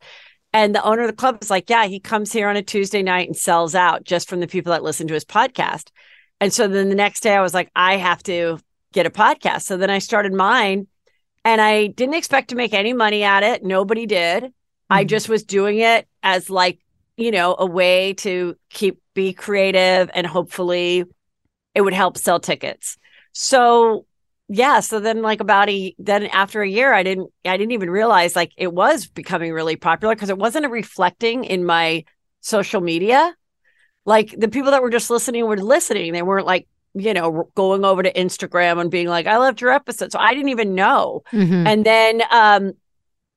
[0.53, 3.01] And the owner of the club is like, yeah, he comes here on a Tuesday
[3.01, 5.89] night and sells out just from the people that listen to his podcast.
[6.39, 8.59] And so then the next day, I was like, I have to
[8.93, 9.63] get a podcast.
[9.63, 10.87] So then I started mine,
[11.45, 13.63] and I didn't expect to make any money at it.
[13.63, 14.53] Nobody did.
[14.89, 15.07] I Mhm.
[15.07, 16.79] just was doing it as like,
[17.17, 21.03] you know, a way to keep be creative and hopefully
[21.75, 22.97] it would help sell tickets.
[23.33, 24.05] So
[24.47, 27.89] yeah, so then like about a then after a year I didn't I didn't even
[27.89, 32.03] realize like it was becoming really popular because it wasn't reflecting in my
[32.41, 33.35] social media.
[34.05, 36.13] Like the people that were just listening were listening.
[36.13, 39.71] They weren't like, you know, going over to Instagram and being like, I loved your
[39.71, 40.11] episode.
[40.11, 41.23] So I didn't even know.
[41.31, 41.67] Mhm.
[41.67, 42.73] and then um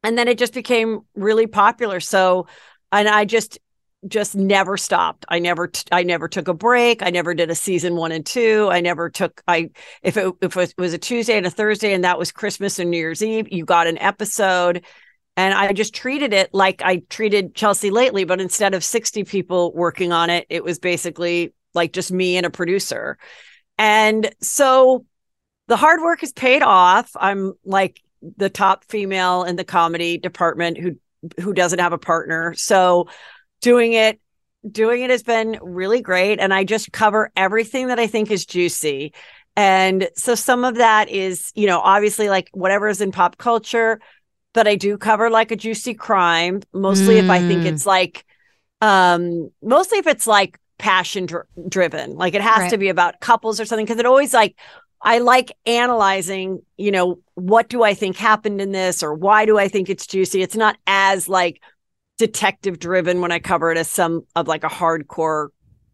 [0.02, 2.00] and then it just became really popular.
[2.00, 2.46] So
[2.90, 3.58] and i just
[4.08, 5.24] just never stopped.
[5.28, 7.02] I never t- i never took a break.
[7.02, 8.68] I never did a season one and two.
[8.72, 9.70] I never took i
[10.02, 12.90] if it, if it was a tuesday and a thursday and that was christmas and
[12.90, 14.84] new year's eve you got an episode.
[15.36, 19.72] And i just treated it like i treated chelsea lately but instead of 60 people
[19.72, 23.18] working on it it was basically like just me and a producer
[23.78, 25.04] and so
[25.68, 27.10] the hard work is paid off.
[27.16, 28.00] I'm like
[28.36, 30.96] the top female in the comedy department who
[31.40, 32.54] who doesn't have a partner.
[32.54, 33.08] So
[33.62, 34.20] doing it
[34.70, 38.46] doing it has been really great and I just cover everything that I think is
[38.46, 39.12] juicy.
[39.56, 44.00] And so some of that is, you know, obviously like whatever is in pop culture,
[44.54, 47.66] but I do cover like a juicy crime, mostly if I think Mm.
[47.66, 48.24] it's like
[48.80, 52.16] um mostly if it's like passion dr- driven.
[52.16, 52.70] Like it has Right.
[52.70, 54.56] to be about couples or something because it always like
[55.00, 59.58] I like analyzing, you know, what do I think happened in this or why do
[59.58, 60.42] I think it's juicy?
[60.42, 61.62] It's not as like
[62.18, 65.48] detective driven when I cover it as some of like a hardcore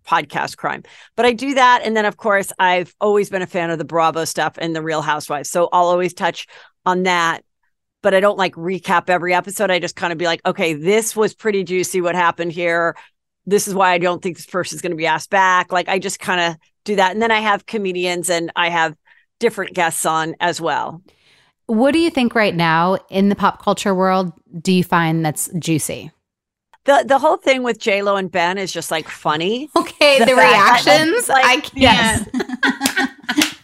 [0.06, 0.82] podcast crime.
[1.16, 1.82] But I do that.
[1.84, 4.82] And then, of course, I've always been a fan of the Bravo stuff and the
[4.82, 5.50] Real Housewives.
[5.50, 6.46] So I'll always touch
[6.86, 7.44] on that.
[8.02, 9.70] But I don't like recap every episode.
[9.70, 12.00] I just kind of be like, okay, this was pretty juicy.
[12.00, 12.94] What happened here?
[13.48, 15.72] This is why I don't think this person's going to be asked back.
[15.72, 17.12] Like I just kind of do that.
[17.12, 18.94] And then I have comedians and I have
[19.40, 21.02] different guests on as well.
[21.66, 25.48] What do you think right now in the pop culture world do you find that's
[25.58, 26.10] juicy?
[26.84, 29.68] The the whole thing with J Lo and Ben is just like funny.
[29.76, 31.28] Okay, the, The reactions.
[31.28, 31.74] like, I can't.
[31.76, 32.28] yes.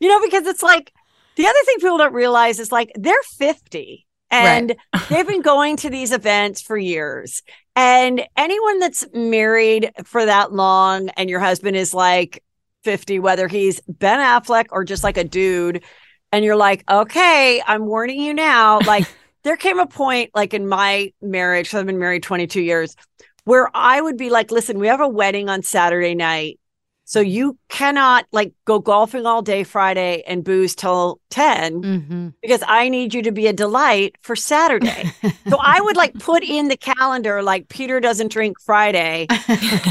[0.00, 0.92] You know, because it's like
[1.36, 4.74] the other thing people don't realize is like they're 50 and
[5.10, 7.42] they've been going to these events for years.
[7.76, 12.42] And anyone that's married for that long and your husband is like
[12.84, 15.84] 50, whether he's Ben Affleck or just like a dude,
[16.32, 18.80] and you're like, okay, I'm warning you now.
[18.86, 19.06] Like,
[19.44, 22.96] there came a point, like in my marriage, I've been married 22 years,
[23.44, 26.60] where I would be like, listen, we have a wedding on Saturday night.
[27.04, 32.62] So you cannot like go golfing all day Friday and booze till 10 hmm because
[32.66, 35.12] I need you to be a delight for Saturday.
[35.48, 39.30] so I would like put in the calendar like Peter doesn't drink Friday.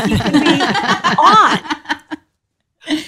[0.04, 0.62] He can be
[1.18, 1.60] on.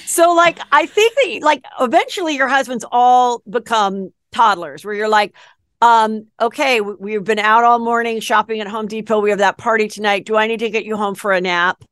[0.06, 5.36] So like I think that like eventually your husbands all become toddlers where you're like
[5.82, 9.58] um okay we- we've been out all morning shopping at Home Depot we have that
[9.58, 11.88] party tonight do I need to get you home for a nap I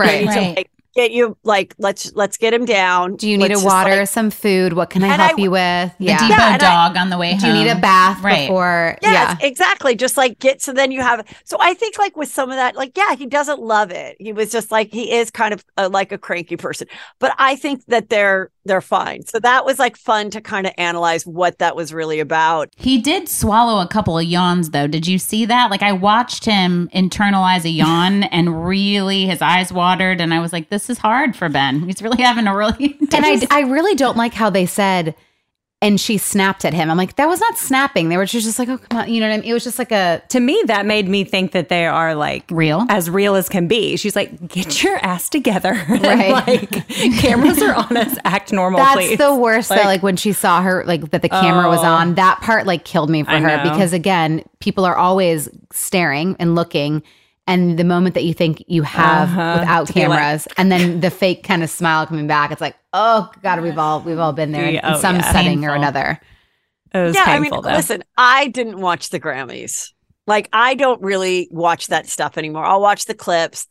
[0.00, 0.30] Right.
[0.32, 3.66] to, like, get you like let's let's get him down Do you need Let's a
[3.66, 4.72] water, like- some food?
[4.74, 5.92] What can I help I- you with?
[5.98, 6.18] The Yeah.
[6.18, 7.38] Depot Yeah, and I- dog on the way home.
[7.40, 8.46] Do you need a bath Right.
[8.48, 8.98] before?
[9.02, 9.46] Yes, Yeah.
[9.46, 9.94] exactly.
[9.94, 12.76] Just like get so then you have so I think like with some of that,
[12.76, 14.16] like yeah, he doesn't love it.
[14.18, 16.86] He was just like he is kind of a, like a cranky person,
[17.18, 19.26] but I think that they're they're fine.
[19.26, 22.68] So that was like fun to kind of analyze what that was really about.
[22.76, 24.86] He did swallow a couple of yawns, though.
[24.86, 25.68] Did you see that?
[25.68, 30.20] Like, I watched him internalize a yawn and really his eyes watered.
[30.20, 31.80] And I was like, this is hard for Ben.
[31.80, 32.98] He's really having a really.
[33.14, 35.14] And I, I really don't like how they said,
[35.82, 36.90] and she snapped at him.
[36.90, 38.08] I'm like, that was not snapping.
[38.08, 39.12] They were just, just like, oh, come on.
[39.12, 39.50] You know what I mean?
[39.50, 42.44] It was just like a, To me, that made me think that they are like
[42.50, 42.86] Real?
[42.88, 43.96] as real as can be.
[43.96, 45.72] She's like, get your ass together.
[45.88, 46.32] Right.
[46.46, 48.16] like, cameras are on us.
[48.24, 49.18] Act normal, that's please.
[49.18, 49.74] the worst though.
[49.76, 51.84] Like- Like when she saw her, like that the camera was Oh.
[51.84, 53.70] on, that part like killed me for I her know.
[53.70, 57.02] because again, people are always staring and looking.
[57.46, 59.56] And the moment that you think you have Uh-huh.
[59.60, 62.60] without To be like- cameras, and then the fake kind of smile coming back, it's
[62.60, 65.32] like, oh god, we've all we've all been there in, Yeah, in oh, some yeah.
[65.32, 66.20] setting or another.
[66.94, 67.76] it was yeah, painful I mean, though.
[67.76, 69.92] listen, I didn't watch the Grammys.
[70.26, 72.64] Like I don't really watch that stuff anymore.
[72.64, 73.66] I'll watch the clips.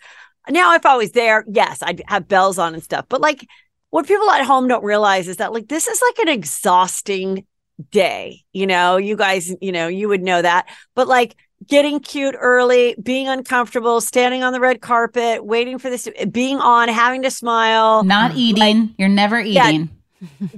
[0.49, 3.05] Now, if I was there, yes, I'd have bells on and stuff.
[3.07, 3.47] But like,
[3.91, 7.45] what people at home don't realize is that like this is like an exhausting
[7.91, 8.43] day.
[8.51, 10.67] You know, you guys, you know, you would know that.
[10.95, 11.35] But like
[11.67, 16.89] getting cute early, being uncomfortable, standing on the red carpet, waiting for this, being on,
[16.89, 18.03] having to smile.
[18.03, 18.93] Not eating.
[18.97, 19.89] You're never eating.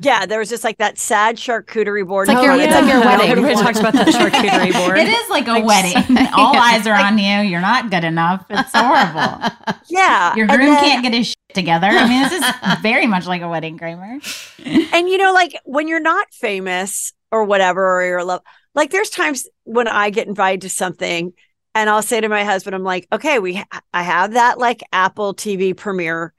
[0.01, 2.27] Yeah, there was just like that sad charcuterie board.
[2.27, 2.81] It's like oh, your- Oh, it's yeah.
[2.81, 3.29] like your wedding.
[3.31, 4.97] Everybody talks about that charcuterie board.
[4.97, 6.17] It is like a wedding.
[6.35, 7.49] All eyes are on you.
[7.49, 8.45] You're not good enough.
[8.49, 9.47] It's horrible.
[9.87, 10.35] Yeah.
[10.35, 11.87] Your groom then- can't get his shit together.
[11.87, 14.19] I mean, this is very much like a wedding, Kramer.
[14.65, 18.41] and you know like when you're not famous or whatever or you're love
[18.75, 21.33] like there's times when i get invited to something
[21.75, 24.81] and i'll say to my husband i'm like okay we ha- i have that like
[24.91, 26.33] apple tv premiere.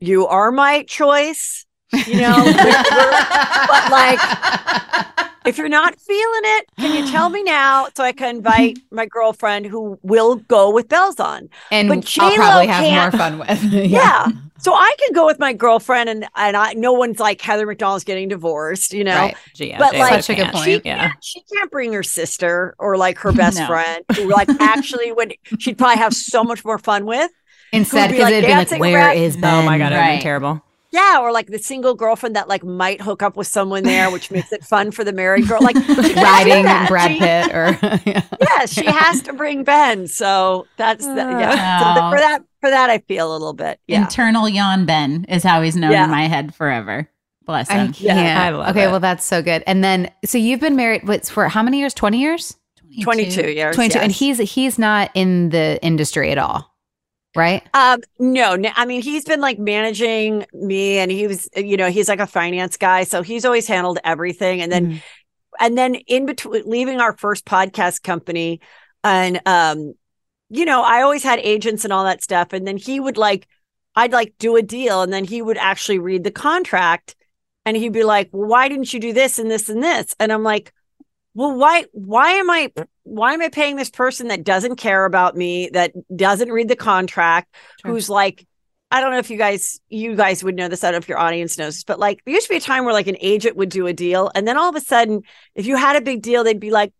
[0.00, 1.64] You are my choice
[2.06, 2.36] you know
[3.68, 4.18] but like
[5.44, 9.06] if you're not feeling it can you tell me now so i can invite my
[9.06, 13.38] girlfriend who will go with bells on and But I'll probably have can't- more fun
[13.38, 13.62] with.
[13.72, 14.28] yeah.
[14.58, 18.04] So I can go with my girlfriend and and I no one's like Heather McDonald's
[18.04, 19.16] getting divorced, you know.
[19.16, 19.36] Right.
[19.56, 20.54] Yeah, But, J-Lo like, Such a good can't.
[20.54, 20.64] point.
[20.66, 20.98] She Yeah.
[21.08, 23.66] can't, she can't bring her sister or like her best No.
[23.66, 27.28] friend who like actually would she'd probably have so much more fun with.
[27.72, 29.52] Instead, be, because like, it'd be like, dancing where around- is Ben?
[29.52, 30.12] Oh my god, it'd Right.
[30.14, 30.62] been terrible.
[30.92, 34.30] Yeah, or like the single girlfriend that like might hook up with someone there, which
[34.30, 35.60] makes it fun for the married girl.
[35.62, 36.88] Like she can't do Riding that.
[36.88, 37.78] Brad She- Pitt or
[38.10, 38.22] yeah.
[38.40, 40.06] Yeah, she has to bring Ben.
[40.06, 41.54] So that's the, yeah.
[41.56, 41.94] Ah.
[41.94, 43.80] So the- for that for that I feel a little bit.
[43.86, 44.02] Yeah.
[44.02, 46.04] Internal yawn Ben is how he's known Yeah.
[46.04, 47.08] in my head forever.
[47.44, 47.92] Bless I him.
[47.92, 48.00] can't.
[48.18, 48.90] Yeah, I love okay, it.
[48.90, 49.64] well that's so good.
[49.66, 51.92] And then, so you've been married what's for how many years?
[51.94, 52.56] Twenty years?
[53.02, 53.74] 22 years.
[53.74, 53.98] Twenty-two.
[53.98, 56.71] And he's he's not in the industry at all,
[57.34, 57.62] right?
[57.74, 61.90] Um, no, no, I mean, he's been like managing me and he was, you know,
[61.90, 63.04] he's like a finance guy.
[63.04, 64.60] So he's always handled everything.
[64.60, 65.02] And then, Mhm.
[65.60, 68.60] and then in between leaving our first podcast company
[69.04, 69.94] and, um,
[70.50, 72.52] you know, I always had agents and all that stuff.
[72.52, 73.48] And then he would like,
[73.94, 77.14] I'd like do a deal and then he would actually read the contract
[77.64, 80.14] and he'd be like, well, why didn't you do this and this and this?
[80.20, 80.72] And I'm like,
[81.34, 82.72] well, why, why am I,
[83.04, 86.76] why am I paying this person that doesn't care about me, that doesn't read the
[86.76, 87.92] contract, Sure.
[87.92, 88.46] who's like,
[88.90, 90.84] I don't know if you guys you guys would know this.
[90.84, 92.60] I don't know if your audience knows this, but like there used to be a
[92.60, 95.22] time where like an agent would do a deal, and then all of a sudden,
[95.54, 96.92] if you had a big deal, they'd be like,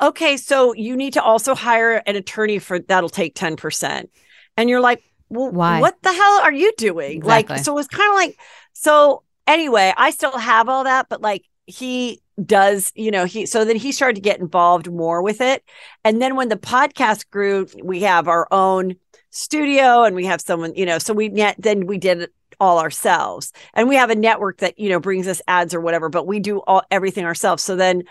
[0.00, 4.08] "Okay, so you need to also hire an attorney for that'll take ten percent,"
[4.56, 5.80] and you're like, "Well, Why?
[5.80, 7.56] what the hell are you doing?" Exactly.
[7.56, 8.38] Like, so it was kind of like
[8.72, 9.24] so.
[9.44, 11.42] Anyway, I still have all that, but like
[11.72, 15.64] he does, you know, he so then he started to get involved more with it,
[16.04, 18.96] and then when the podcast grew, we have our own
[19.30, 22.78] studio and we have someone you know so we net then we did it all
[22.78, 23.52] ourselves.
[23.74, 26.38] And we have a network that you know brings us ads or whatever but we
[26.38, 27.62] do all everything ourselves.
[27.62, 28.04] So then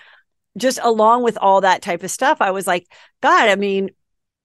[0.57, 2.85] just along with all that type of stuff i was like
[3.21, 3.89] god i mean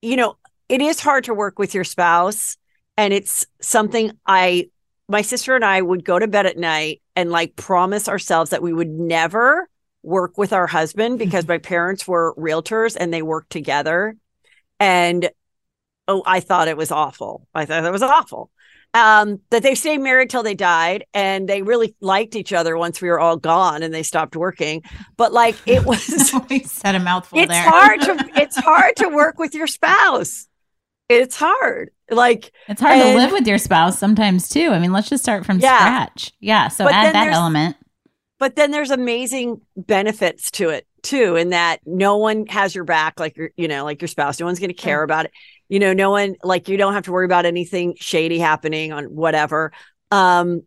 [0.03, 0.37] you know
[0.69, 2.57] it is hard to work with your spouse.
[2.97, 4.71] And it's something i
[5.09, 8.63] my sister and i would go to bed at night and like promise ourselves that
[8.63, 9.69] we would never
[10.03, 14.17] work with our husband because my parents were realtors and they worked together
[14.79, 15.31] and
[16.09, 17.47] oh, I thought it was awful.
[17.55, 18.51] I thought it was awful.
[18.95, 23.03] Um, that they stayed married till they died and they really liked each other once
[23.03, 24.83] we were all gone and they stopped working.
[25.17, 27.69] But like it was we said a mouthful it's there.
[27.69, 30.47] hard to it's hard to work with your spouse.
[31.09, 31.91] It's hard.
[32.11, 34.71] Like It's hard to live with your spouse sometimes too.
[34.71, 35.79] I mean, let's just start from Yeah.
[35.79, 36.33] scratch.
[36.41, 36.69] Yeah.
[36.69, 37.77] So But add that element.
[38.39, 43.21] but then there's amazing benefits to it too in that no one has your back
[43.21, 45.31] like your you know like your spouse no one's going to care about it
[45.69, 49.05] you know no one like you don't have to worry about anything shady happening on
[49.05, 49.73] whatever
[50.11, 50.63] um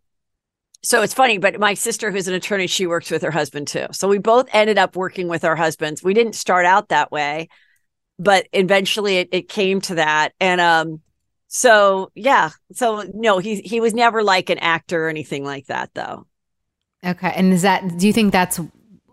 [0.82, 3.84] so it's funny but my sister who's an attorney she works with her husband too
[3.92, 7.46] so we both ended up working with our husbands we didn't start out that way
[8.18, 11.00] but eventually it, it came to that and um
[11.52, 15.90] so yeah so no he he was never like an actor or anything like that
[15.94, 16.26] though
[17.04, 17.32] Okay.
[17.34, 18.60] And is that, do you think that's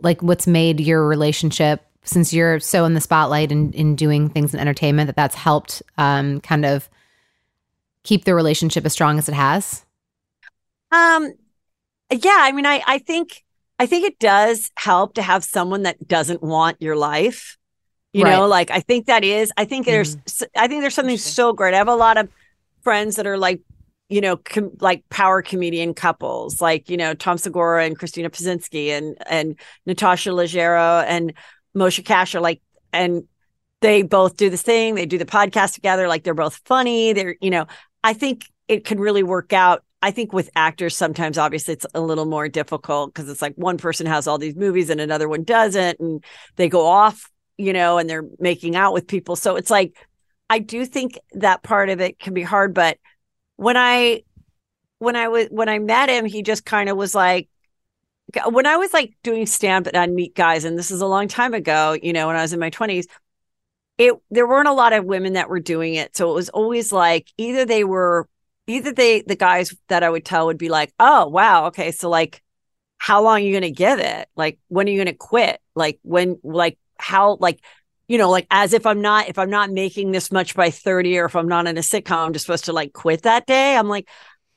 [0.01, 4.53] like what's made your relationship, since you're so in the spotlight and in doing things
[4.53, 6.89] in entertainment, that that's helped um, kind of
[8.03, 9.85] keep the relationship as strong as it has?
[10.91, 11.33] Um,
[12.11, 13.43] yeah, I mean, I I think
[13.79, 17.56] I think it does help to have someone that doesn't want your life.
[18.17, 18.31] You Right.
[18.31, 19.51] know, like I think that is.
[19.57, 20.15] I think there's.
[20.15, 20.59] Mm-hmm.
[20.59, 21.73] I think there's something so great.
[21.73, 22.29] I have a lot of
[22.81, 23.61] friends that are like,
[24.09, 28.89] you know, com- like power comedian couples, like you know Tom Segura and Christina Pazsitzky
[28.89, 31.33] and and Natasha Leggero and
[31.75, 33.23] Moshe Kasher, like and
[33.81, 34.95] they both do this thing.
[34.95, 36.07] They do the podcast together.
[36.07, 37.13] Like they're both funny.
[37.13, 37.67] They're you know.
[38.03, 39.83] I think it can really work out.
[40.01, 43.77] I think with actors, sometimes obviously it's a little more difficult because it's like one
[43.77, 46.23] person has all these movies and another one doesn't, and
[46.55, 49.35] they go off, you know, and they're making out with people.
[49.35, 49.95] So it's like,
[50.49, 52.73] I do think that part of it can be hard.
[52.73, 52.97] But
[53.55, 54.23] when I,
[54.99, 57.49] when I was, when I met him, he just kind of was like,
[58.45, 61.27] when I was like doing stand up on Meet Guys, and this is a long
[61.27, 63.05] time ago, you know, when I was in my 20s,
[63.97, 66.15] it there weren't a lot of women that were doing it.
[66.15, 68.27] So it was always like either they were
[68.67, 72.09] either they the guys that I would tell would be like, "Oh, wow, okay, so
[72.09, 72.43] like
[72.97, 74.27] how long are you going to give it?
[74.35, 75.61] Like when are you going to quit?
[75.75, 77.59] Like when like how like
[78.07, 81.17] you know, like as if I'm not if I'm not making this much by 30
[81.19, 83.75] or if I'm not in a sitcom, I'm just supposed to like quit that day.
[83.75, 84.07] I'm like,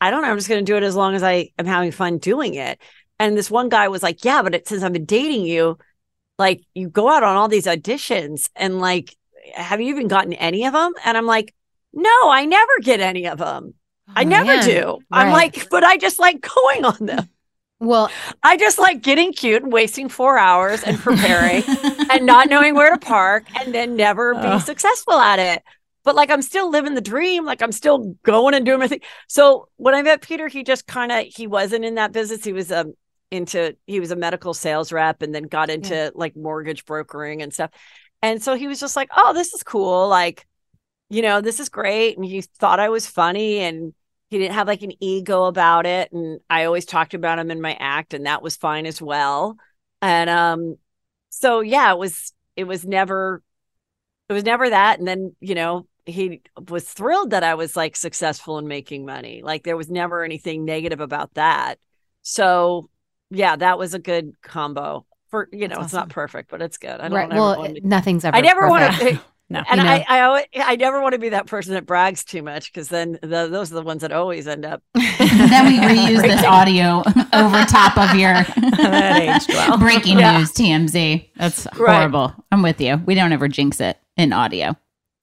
[0.00, 1.90] I don't know, I'm just going to do it as long as I am having
[1.92, 2.80] fun doing it.
[3.18, 5.78] And this one guy was like, "Yeah, but it, since I've been dating you,
[6.38, 9.16] like you go out on all these auditions and like
[9.54, 11.54] have you even gotten any of them?" And I'm like,
[11.92, 13.74] "No, I never get any of them.
[14.16, 14.64] I Oh, never man.
[14.64, 15.04] do.
[15.12, 17.28] I'm like, but I just like going on them.
[17.80, 18.10] Well,
[18.42, 21.64] I just like getting cute and wasting four hours and preparing
[22.10, 25.62] and not knowing where to park and then never being successful at it.
[26.04, 27.46] But like I'm still living the dream.
[27.46, 29.00] Like I'm still going and doing my thing.
[29.28, 32.44] So when I met Peter, he just kind of he wasn't in that business.
[32.44, 32.92] He was um
[33.30, 37.52] into he was a medical sales rep and then got into like mortgage brokering and
[37.52, 37.70] stuff.
[38.22, 40.06] And so he was just like, oh, this is cool.
[40.06, 40.46] Like,
[41.10, 42.16] you know, this is great.
[42.16, 43.94] And he thought I was funny and
[44.30, 46.12] he didn't have like an ego about it.
[46.12, 49.56] And I always talked about him in my act, and that was fine as well.
[50.00, 50.76] And um,
[51.28, 53.42] so yeah, it was it was never
[54.28, 55.00] it was never that.
[55.00, 59.42] And then, you know, he was thrilled that I was like successful in making money.
[59.42, 61.76] Like there was never anything negative about that.
[62.22, 62.88] So
[63.30, 65.06] yeah, that was a good combo.
[65.30, 67.00] For you know, That's it's not perfect, but it's good.
[67.00, 67.28] I don't right.
[67.28, 68.36] Well, to- nothing's ever.
[68.36, 69.62] I never want to No.
[69.68, 69.92] and You know?
[69.92, 72.88] I, I always, I never want to be that person that brags too much because
[72.88, 74.82] then the, those are the ones that always end up.
[74.94, 76.98] then we reuse this audio
[77.32, 78.46] over top of your
[78.78, 79.78] well.
[79.78, 80.38] breaking Yeah.
[80.38, 81.30] news TMZ.
[81.36, 81.96] That's Right.
[81.96, 82.32] horrible.
[82.52, 82.96] I'm with you.
[83.04, 84.76] We don't ever jinx it in audio.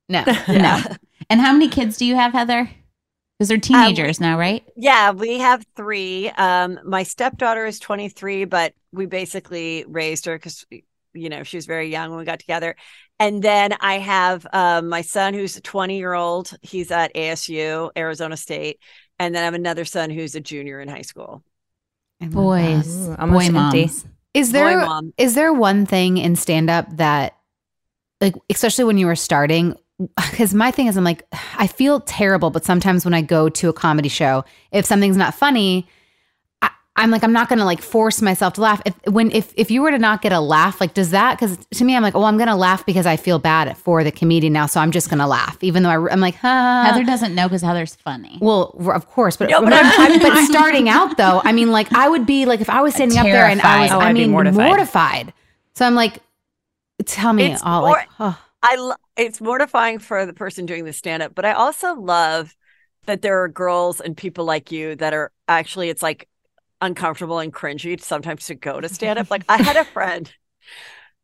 [0.10, 0.24] No.
[0.48, 0.82] No.
[1.30, 2.70] And how many kids do you have, Heather?
[3.40, 4.64] Because they're teenagers now, right?
[4.76, 6.30] Yeah, we have three.
[6.30, 10.66] Um, my stepdaughter is 23, but we basically raised her because
[11.14, 12.76] you know she was very young when we got together.
[13.20, 16.52] And then I have um, my son who's a 20 year old.
[16.62, 18.80] He's at ASU, Arizona State,
[19.20, 21.44] and then I have another son who's a junior in high school.
[22.20, 23.86] Boys, Ooh, almost boy empty.
[23.86, 24.06] moms.
[24.34, 25.14] Is Boy there mom.
[25.18, 27.36] is there one thing in stand up that
[28.22, 29.76] like especially when you were starting
[30.34, 31.24] cuz my thing is I'm like
[31.58, 35.34] I feel terrible but sometimes when I go to a comedy show if something's not
[35.36, 35.97] funny I,
[37.00, 39.70] I'm like I'm not going to like force myself to laugh if when if if
[39.72, 42.16] you were to not get a laugh like does that cuz to me I'm like
[42.16, 44.92] oh I'm going to laugh because I feel bad for the comedian now so I'm
[44.92, 47.96] just going to laugh even though I, I'm like huh Heather doesn't know because Heather's
[47.96, 48.38] funny.
[48.42, 51.94] well, of course, but No, but but, I'm- but starting out though, I mean, like
[51.94, 54.12] I would be like if I was standing up there and I was, Oh, I
[54.14, 54.68] mean, mortified.
[54.68, 55.34] mortified.
[55.76, 56.20] So I'm like,
[57.06, 60.84] tell me It's all more- like, oh, I lo- it's mortifying for the person doing
[60.86, 62.56] the stand up, but I also love
[63.06, 66.28] that there are girls and people like you that are actually it's like
[66.82, 69.30] uncomfortable and cringy sometimes to go to stand up.
[69.32, 70.32] like I had a friend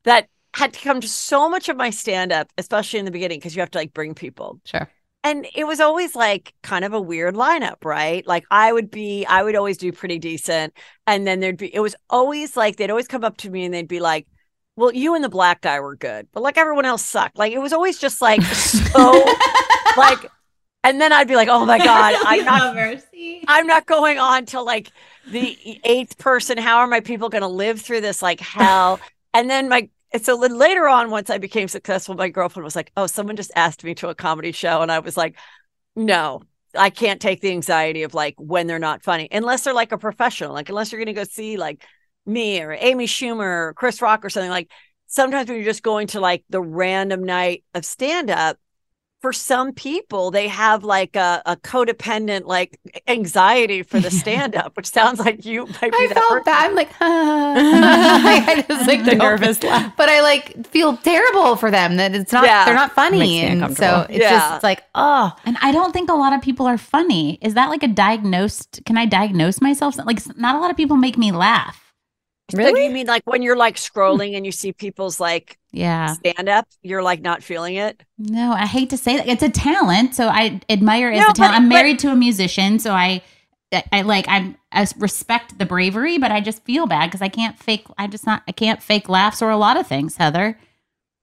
[0.04, 3.39] that had to come to so much of my stand up, especially in the beginning
[3.39, 4.60] because you have to like bring people.
[4.66, 4.89] sure.
[5.26, 8.28] And it was always like kind of a weird lineup, right?
[8.28, 10.74] Like I would be, I would always do pretty decent.
[11.08, 13.74] And then there'd be, it was always like, they'd always come up to me and
[13.74, 14.28] they'd be like,
[14.76, 17.38] well, you and the black guy were good, but like everyone else sucked.
[17.38, 19.26] Like it was always just like so,
[19.97, 20.30] like,
[20.84, 22.75] and then I'd be like, oh my God, I'm not,
[23.47, 24.91] I'm not going on till like
[25.29, 26.57] the eighth person.
[26.57, 28.99] How are my people going to live through this like hell?
[29.36, 29.89] And then my,
[30.21, 33.49] so then later on, once I became successful, my girlfriend was like, oh, someone just
[33.55, 34.84] asked me to a comedy show.
[34.84, 35.39] And I was like,
[35.95, 36.43] no,
[36.77, 39.97] I can't take the anxiety of like when they're not funny, unless they're like a
[39.97, 41.84] professional, like unless you're going to go see like
[42.27, 44.69] me or Amy Schumer or Chris Rock or something like
[45.07, 48.57] sometimes when you're just going to like the random night of stand up,
[49.24, 54.76] for some people, they have like a, a codependent like anxiety for the stand up,
[54.76, 56.43] which sounds like you might be I that felt person.
[56.43, 56.69] bad.
[56.69, 59.93] I'm like, I just like The don't- nervous laugh.
[59.95, 62.65] but I like feel terrible for them that it's not Yeah.
[62.65, 64.30] they're not funny, and so it's Yeah.
[64.32, 67.38] just it's like oh And I don't think a lot of people are funny.
[67.41, 68.82] Is that like a diagnosed?
[68.86, 69.95] Can I diagnose myself?
[70.05, 71.80] Like, not a lot of people make me laugh.
[72.52, 72.86] So Really?
[72.86, 76.14] you mean like when you're like scrolling and you see people's like Yeah.
[76.14, 78.04] stand up, you're like not feeling it?
[78.18, 79.28] No, I hate to say that.
[79.28, 81.38] It's a talent, so I admire it as No, a talent.
[81.38, 83.22] but- I'm but- married to a musician, so I,
[83.72, 87.30] I, I like I'm I respect the bravery, but I just feel bad because I
[87.30, 87.86] can't fake.
[87.98, 90.60] I just not I can't fake laughs or a lot of things, Heather.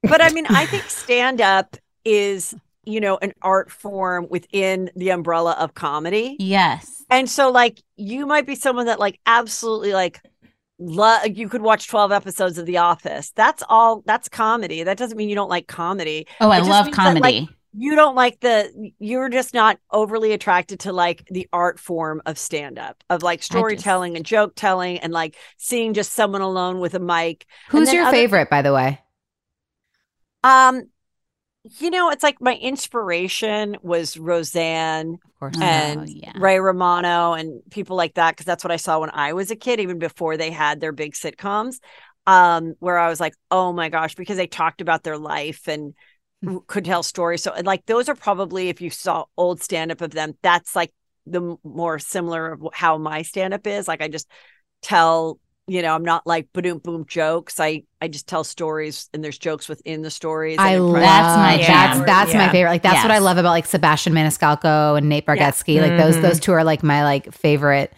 [0.02, 2.54] But I mean, I think stand up is,
[2.84, 6.36] you know, an art form within the umbrella of comedy.
[6.40, 7.04] Yes.
[7.10, 10.20] And so like you might be someone that like absolutely like
[10.80, 13.30] lo- you could watch 12 episodes of The Office.
[13.36, 14.82] That's all that's comedy.
[14.82, 16.26] That doesn't mean you don't like comedy.
[16.40, 17.48] Oh, I love means that, like, comedy.
[17.72, 22.36] You don't like the you're just not overly attracted to like the art form of
[22.36, 26.94] stand up, of like storytelling and joke telling and like seeing just someone alone with
[26.94, 27.46] a mic.
[27.68, 28.98] who's your other- favorite by the way
[30.42, 30.84] Um
[31.78, 36.32] you know, it's like my inspiration was Roseanne of course Oh, and yeah.
[36.34, 39.56] Ray Romano and people like that because that's what I saw when I was a
[39.56, 41.78] kid, even before they had their big sitcoms.
[42.26, 45.94] Um, where I was like, oh my gosh, because they talked about their life and
[46.66, 47.42] could tell stories.
[47.42, 50.76] So, and, like, those are probably if you saw old stand up of them, that's
[50.76, 50.92] like
[51.26, 53.88] the more similar of how my stand up is.
[53.88, 54.28] Like, I just
[54.82, 57.60] tell, you know, I'm not like boom boom jokes.
[57.60, 60.56] I I just tell stories and there's jokes within the stories.
[60.58, 60.94] I love.
[61.00, 62.06] That's my that's jam.
[62.06, 62.50] that's my Yeah.
[62.52, 62.70] favorite.
[62.70, 65.34] Like that's what I love about like Sebastian Maniscalco and Nate Yeah.
[65.36, 65.80] Bargatze.
[65.80, 66.22] Like those Mhm.
[66.22, 67.92] those two are like my like favorite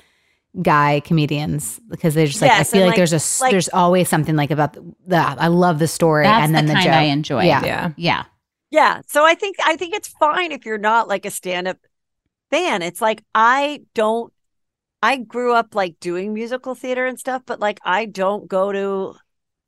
[0.61, 4.07] guy comedians because they're just like I feel like, like- there's a like- there's always
[4.09, 6.85] something like about the, the I love the story That's and then the the, kind
[6.85, 6.95] joke.
[6.95, 7.45] I enjoy.
[7.45, 7.65] Yeah.
[7.65, 7.91] Yeah.
[7.97, 8.25] Yeah.
[8.71, 9.01] Yeah.
[9.07, 11.79] So I think I think it's fine if you're not like a stand-up
[12.51, 12.83] fan.
[12.83, 14.31] It's like I don't
[15.03, 19.15] I grew up like doing musical theater and stuff, but like I don't go to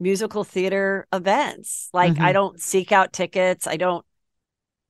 [0.01, 1.89] musical theater events.
[1.93, 2.21] Like Mhm.
[2.23, 3.67] I don't seek out tickets.
[3.67, 4.05] I don't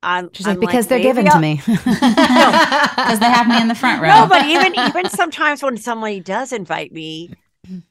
[0.03, 1.63] I'm She's like I'm because they're given I'll- to me.
[1.67, 4.09] Because they have me in the front row.
[4.09, 7.31] No, but even even sometimes when somebody does invite me,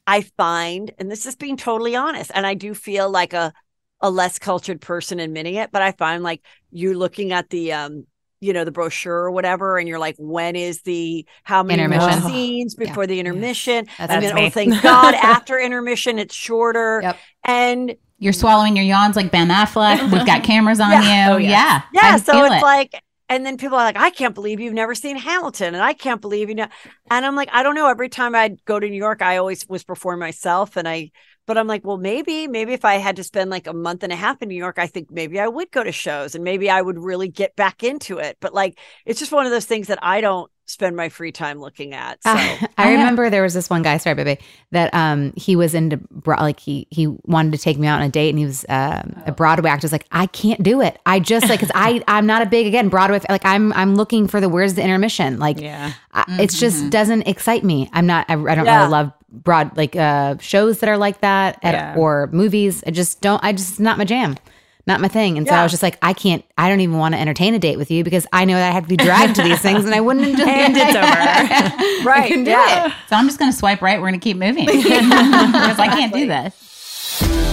[0.05, 3.53] I find, and this is being totally honest, and I do feel like a
[4.01, 6.41] a less cultured person admitting it, but I find like
[6.71, 8.05] you're looking at the um
[8.43, 11.95] you know the brochure or whatever, and you're like, when is the how many more
[11.95, 12.21] Intermission.
[12.23, 12.87] Oh, scenes Yeah.
[12.87, 13.87] before the intermission?
[13.97, 14.45] That's and then me.
[14.47, 16.99] oh, thank God, after intermission it's shorter.
[17.01, 17.17] Yep.
[17.45, 20.11] And You're swallowing your yawns like Ben Affleck.
[20.11, 21.29] We've got cameras on Yeah.
[21.29, 21.33] you.
[21.33, 21.49] Oh, yes.
[21.51, 21.81] Yeah.
[22.01, 22.61] Yeah, I so it's it.
[22.61, 25.93] like, and then people are like, I can't believe you've never seen Hamilton, and I
[25.93, 26.67] can't believe you know.
[27.09, 27.87] And I'm like, I don't know.
[27.87, 31.11] Every time I'd go to New York, I always was performing myself, and I
[31.45, 34.13] But I'm like, well, maybe, maybe if I had to spend like a month and
[34.13, 36.69] a half in New York, I think maybe I would go to shows and maybe
[36.69, 38.37] I would really get back into it.
[38.39, 41.59] But like, it's just one of those things that I don't spend my free time
[41.59, 42.23] looking at.
[42.23, 44.41] So Uh, I remember there was this one guy, sorry, baby,
[44.71, 48.05] that um he was into bro- like he he wanted to take me out on
[48.05, 49.85] a date, and he was um, a Broadway actor.
[49.85, 50.99] Was like, I can't do it.
[51.05, 54.27] I just like because I I'm not a big again Broadway like I'm I'm looking
[54.27, 55.93] for the where's the intermission like Yeah.
[56.13, 57.89] I, it's just doesn't excite me.
[57.91, 58.71] I'm not I, I don't Yeah.
[58.71, 61.95] really love broad like uh shows that are like that at, Yeah.
[61.97, 62.83] or movies.
[62.87, 63.43] I just don't.
[63.43, 64.37] I just not my jam.
[64.85, 65.37] Not my thing.
[65.37, 67.59] And so I was just like, I can't, I don't even want to entertain a
[67.59, 69.85] date with you because I know that I have to be dragged to these things
[69.85, 72.03] and I wouldn't enjoy And it's over.
[72.09, 72.29] right.
[72.45, 72.87] yeah.
[72.87, 72.93] it.
[73.07, 73.97] So I'm just going to swipe right.
[74.01, 77.52] We're going to keep moving because I can't do this.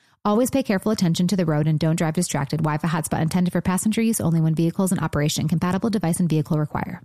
[0.23, 2.57] Always pay careful attention to the road and don't drive distracted.
[2.57, 5.47] Wi-Fi hotspot intended for passenger use only when vehicles in operation.
[5.47, 7.01] Compatible device and vehicle require.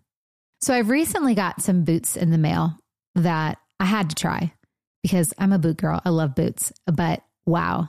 [0.60, 2.78] So I've recently got some boots in the mail
[3.14, 4.52] that I had to try
[5.02, 6.00] because I'm a boot girl.
[6.04, 6.72] I love boots.
[6.86, 7.88] But wow,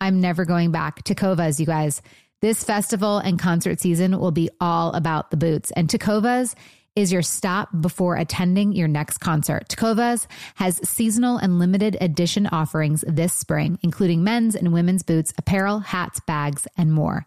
[0.00, 1.04] I'm never going back.
[1.04, 2.02] Tecovas, you guys.
[2.42, 5.70] This festival and concert season will be all about the boots.
[5.70, 6.54] And Tecovas
[6.96, 9.68] is your stop before attending your next concert.
[9.68, 10.26] Tecovas
[10.56, 16.20] has seasonal and limited edition offerings this spring, including men's and women's boots, apparel, hats,
[16.20, 17.26] bags, and more.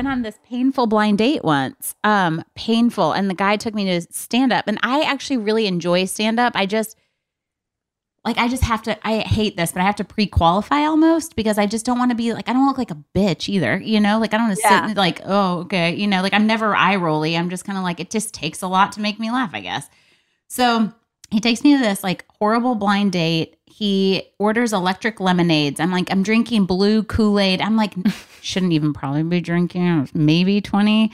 [0.00, 1.94] Went on this painful blind date once.
[2.04, 3.12] Um, painful.
[3.12, 4.66] And the guy took me to stand up.
[4.66, 6.54] And I actually really enjoy stand up.
[6.56, 6.96] I just
[8.24, 11.58] like I just have to I hate this, but I have to pre-qualify almost because
[11.58, 14.00] I just don't want to be like I don't look like a bitch either, you
[14.00, 14.18] know?
[14.18, 14.88] Like I don't want to Yeah.
[14.88, 17.36] sit like, oh, okay, you know, like I'm never eye rolly.
[17.36, 19.60] I'm just kind of like it just takes a lot to make me laugh, I
[19.60, 19.86] guess.
[20.48, 20.90] So
[21.30, 23.56] he takes me to this like horrible blind date.
[23.70, 25.80] He orders electric lemonades.
[25.80, 27.60] I'm like, I'm drinking blue Kool Aid.
[27.60, 27.94] I'm like,
[28.42, 31.10] shouldn't even probably be drinking, maybe 20.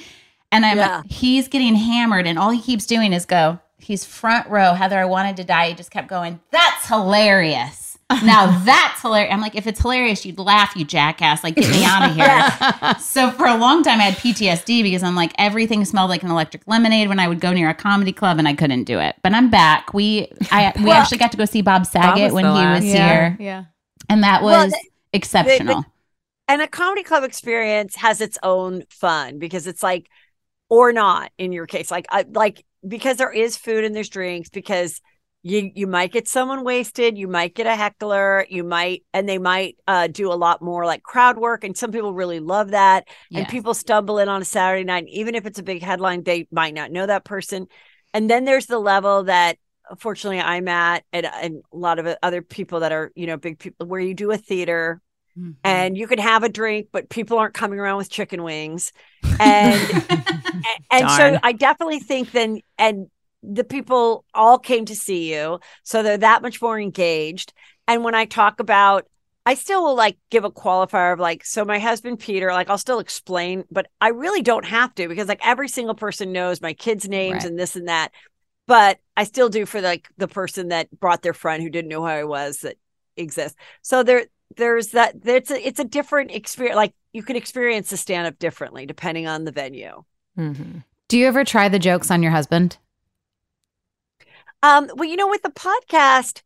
[0.52, 1.02] And I'm Yeah.
[1.06, 4.72] he's getting hammered, and all he keeps doing is go, he's front row.
[4.74, 5.68] Heather, I wanted to die.
[5.68, 7.85] He just kept going, that's hilarious.
[8.24, 9.32] Now that's hilarious.
[9.32, 11.42] I'm like, if it's hilarious, you'd laugh, you jackass.
[11.42, 12.14] Like, get me out of
[12.84, 12.94] here.
[13.00, 16.30] So for a long time, I had PTSD because I'm like everything smelled like an
[16.30, 19.16] electric lemonade when I would go near a comedy club, and I couldn't do it.
[19.22, 19.92] But I'm back.
[19.92, 23.08] We I we Well- actually got to go see Bob Saget when he was Yeah.
[23.08, 23.64] here, Yeah.
[24.08, 24.80] and that was Well,
[25.12, 25.84] exceptional.
[26.46, 30.08] and a comedy club experience has its own fun because it's like
[30.68, 34.48] or not in your case like I, like because there is food and there's drinks
[34.48, 35.00] because
[35.46, 39.38] you you might get someone wasted you might get a heckler you might and they
[39.38, 43.06] might uh, do a lot more like crowd work and some people really love that
[43.32, 46.24] and people stumble in on a saturday night and even if it's a big headline
[46.24, 47.66] they might not know that person.
[48.12, 49.56] And then there's the level that
[49.98, 53.56] fortunately i'm at and, and a lot of other people that are you know big
[53.58, 55.00] people where you do a theater
[55.38, 55.50] Mm-hmm.
[55.64, 58.90] and you can have a drink but people aren't coming around with chicken wings.
[59.38, 59.74] And
[60.10, 63.08] a- and so I definitely think then and
[63.46, 67.52] the people all came to see you, so they're that much more engaged.
[67.88, 69.06] And when I talk about,
[69.44, 72.78] I still will like give a qualifier of like, so my husband Peter, like I'll
[72.78, 76.72] still explain, but I really don't have to because like every single person knows my
[76.72, 77.44] kids' names Right.
[77.44, 78.10] and this and that.
[78.66, 82.00] But I still do for like the person that brought their friend who didn't know
[82.00, 82.76] who I was that
[83.16, 83.56] exists.
[83.82, 84.26] So there,
[84.56, 85.14] there's that.
[85.24, 86.74] It's a, it's a different experience.
[86.76, 90.02] Like you can experience the stand up differently depending on the venue.
[90.36, 90.82] Mhm.
[91.06, 92.78] Do you ever try the jokes on your husband?
[94.62, 96.42] Um, well, you know, with the podcast,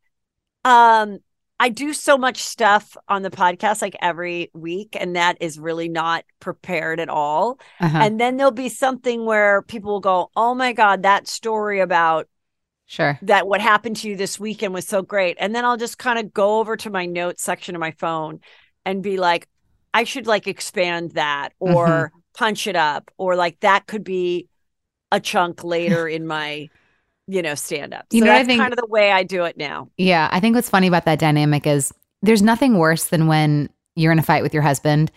[0.65, 1.19] um,
[1.59, 5.89] I do so much stuff on the podcast like every week, and that is really
[5.89, 7.61] not prepared at all.
[7.81, 7.99] Uh-huh.
[7.99, 12.29] And then there'll be something where people will go, Oh my God, that story about
[12.87, 13.23] sure.
[13.23, 15.37] that what happened to you this weekend was so great.
[15.41, 18.41] And then I'll just kind of go over to my notes section of my phone
[18.87, 19.49] and be like,
[19.93, 22.19] I should like expand that or Mm-hmm.
[22.35, 24.49] punch it up, or like that could be
[25.13, 26.71] a chunk later in my,
[27.31, 28.07] you know, stand up.
[28.11, 29.89] So You know what I that's think- kind of the way I do it now.
[29.97, 34.13] Yeah, I think what's funny about that dynamic is there's nothing worse than when you're
[34.13, 35.11] in a fight with your husband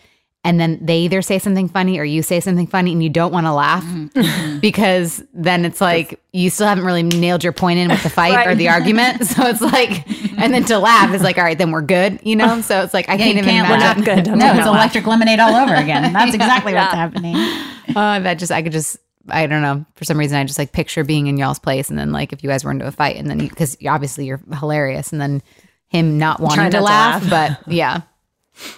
[0.46, 3.32] and then they either say something funny or you say something funny and you don't
[3.32, 4.58] want to laugh Mm-hmm.
[4.58, 8.46] because then it's like you still haven't really nailed your point in with the fight
[8.46, 9.24] or the argument.
[9.26, 10.06] So it's like,
[10.38, 12.60] and then to laugh is like, all right, then we're good, you know?
[12.60, 14.04] So it's like, I Yeah, can't you even can't imagine.
[14.04, 14.24] laugh.
[14.24, 14.28] Good.
[14.32, 16.12] I'm No, it's electric lemonade all over again.
[16.12, 17.36] That's exactly what's happening.
[17.96, 18.96] Oh, Uh, that just, I could just,
[19.28, 19.84] I don't know.
[19.94, 22.42] For some reason, I just like picture being in y'all's place and then like if
[22.42, 25.42] you guys were into a fight and then you, because obviously you're hilarious and then
[25.88, 27.58] him not wanting to not to laugh, laugh.
[27.64, 28.02] but yeah.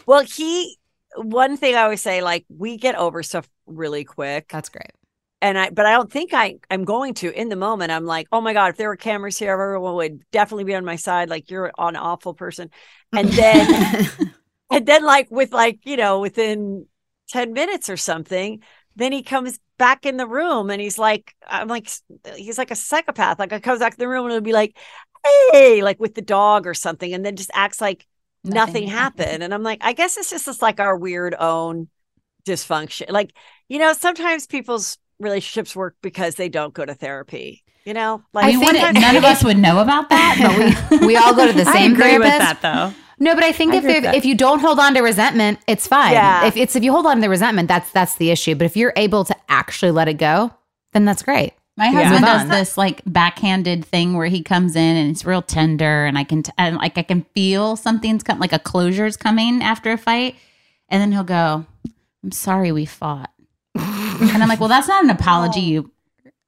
[0.06, 0.78] Well, he,
[1.16, 4.48] one thing I always say, like, we get over stuff really quick.
[4.50, 4.92] That's great.
[5.42, 7.92] and I but I don't think I I'm going to in the moment.
[7.92, 10.84] I'm like, oh my god, if there were cameras here, everyone would definitely be on
[10.84, 11.28] my side.
[11.28, 12.70] Like you're an awful person,
[13.12, 14.08] and then
[14.70, 16.86] and then like with like you know within
[17.28, 18.62] ten minutes or something,
[18.96, 21.88] then he comes back in the room and he's like, I'm like,
[22.36, 23.38] he's like a psychopath.
[23.38, 24.76] Like I comes back in the room and it'll be like,
[25.52, 28.06] hey, like with the dog or something, and then just acts like
[28.44, 29.42] nothing, Nothing happened.
[29.42, 31.88] And I'm like, I guess it's just like our weird own
[32.46, 33.10] dysfunction.
[33.10, 33.32] Like,
[33.68, 37.64] you know, sometimes people's relationships work because they don't go to therapy.
[37.84, 41.16] You know, like we wouldn't, none of us would know about that, but we we
[41.16, 42.24] all go to the I same agree therapist.
[42.24, 42.94] with that though.
[43.18, 45.86] No, but I think I if if, if you don't hold on to resentment, it's
[45.86, 46.12] fine.
[46.12, 46.46] Yeah.
[46.46, 48.54] If it's if you hold on to the resentment, that's that's the issue.
[48.54, 50.52] But if you're able to actually let it go,
[50.92, 51.54] then that's great.
[51.78, 55.42] My husband Move does this like backhanded thing where he comes in and it's real
[55.42, 59.16] tender, and I can t- and like I can feel something's come like a closure's
[59.16, 60.36] coming after a fight,
[60.88, 61.66] and then he'll go,
[62.24, 63.30] "I'm sorry we fought,"
[63.74, 65.90] and I'm like, "Well, that's not an apology, you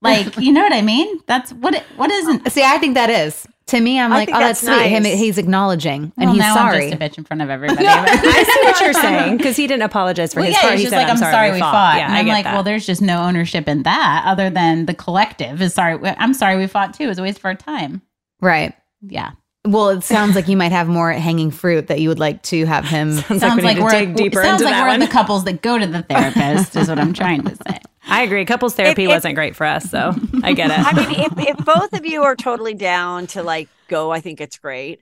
[0.00, 1.20] like you know what I mean?
[1.26, 3.98] That's what it what isn't." See, I think that is to me.
[4.00, 4.88] I'm I like, oh, that's, that's sweet.
[4.90, 6.84] Him, he's acknowledging and Well, he's now sorry.
[6.84, 7.86] I'm just a bitch in front of everybody.
[7.86, 10.72] I see what you're saying because he didn't apologize for Well, his yeah, part.
[10.74, 11.96] he's He just said, like, I'm, sorry, we fought.
[11.98, 12.54] Yeah, and I I'm get like, that.
[12.54, 15.98] well, there's just no ownership in that other than the collective is sorry.
[16.18, 17.04] I'm sorry we fought too.
[17.04, 18.02] It was a waste of our time.
[18.40, 18.74] right.
[19.02, 19.30] Yeah.
[19.64, 22.64] Well, it sounds like you might have more hanging fruit that you would like to
[22.64, 23.12] have him.
[23.14, 25.00] Sounds, Sounds like we like need we're to dig deeper sounds like we're one.
[25.00, 27.78] the couples that go to the therapist is what I'm trying to say.
[28.08, 28.44] I agree.
[28.44, 30.78] Couples therapy if- wasn't great for us, so I get it.
[30.86, 34.40] I mean, if, if both of you are totally down to like go, I think
[34.40, 35.00] it's great.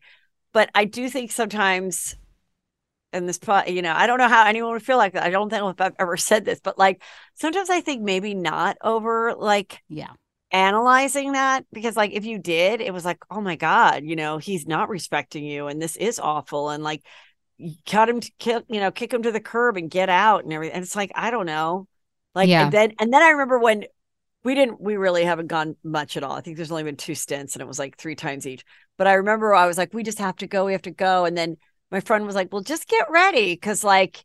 [0.52, 2.16] But I do think sometimes,
[3.12, 3.38] and this,
[3.68, 5.22] you know, I don't know how anyone would feel like that.
[5.22, 7.02] I don't know if I've ever said this, but like
[7.34, 10.10] sometimes I think maybe not over like Yeah.
[10.50, 14.38] analyzing that because like if you did, it was like, oh my God, you know,
[14.38, 16.70] he's not respecting you and this is awful.
[16.70, 17.02] And like,
[17.86, 20.52] cut him to kill, you know, kick him to the curb and get out and
[20.52, 20.74] everything.
[20.76, 21.88] And it's like, I don't know.
[22.36, 22.64] Like yeah.
[22.64, 23.86] and then and then I remember when
[24.44, 26.32] we didn't we really haven't gone much at all.
[26.32, 28.62] I think there's only been two stints and it was like three times each.
[28.98, 31.24] But I remember I was like, we just have to go, we have to go.
[31.24, 31.56] And then
[31.90, 34.22] my friend was like, Well, just get ready because like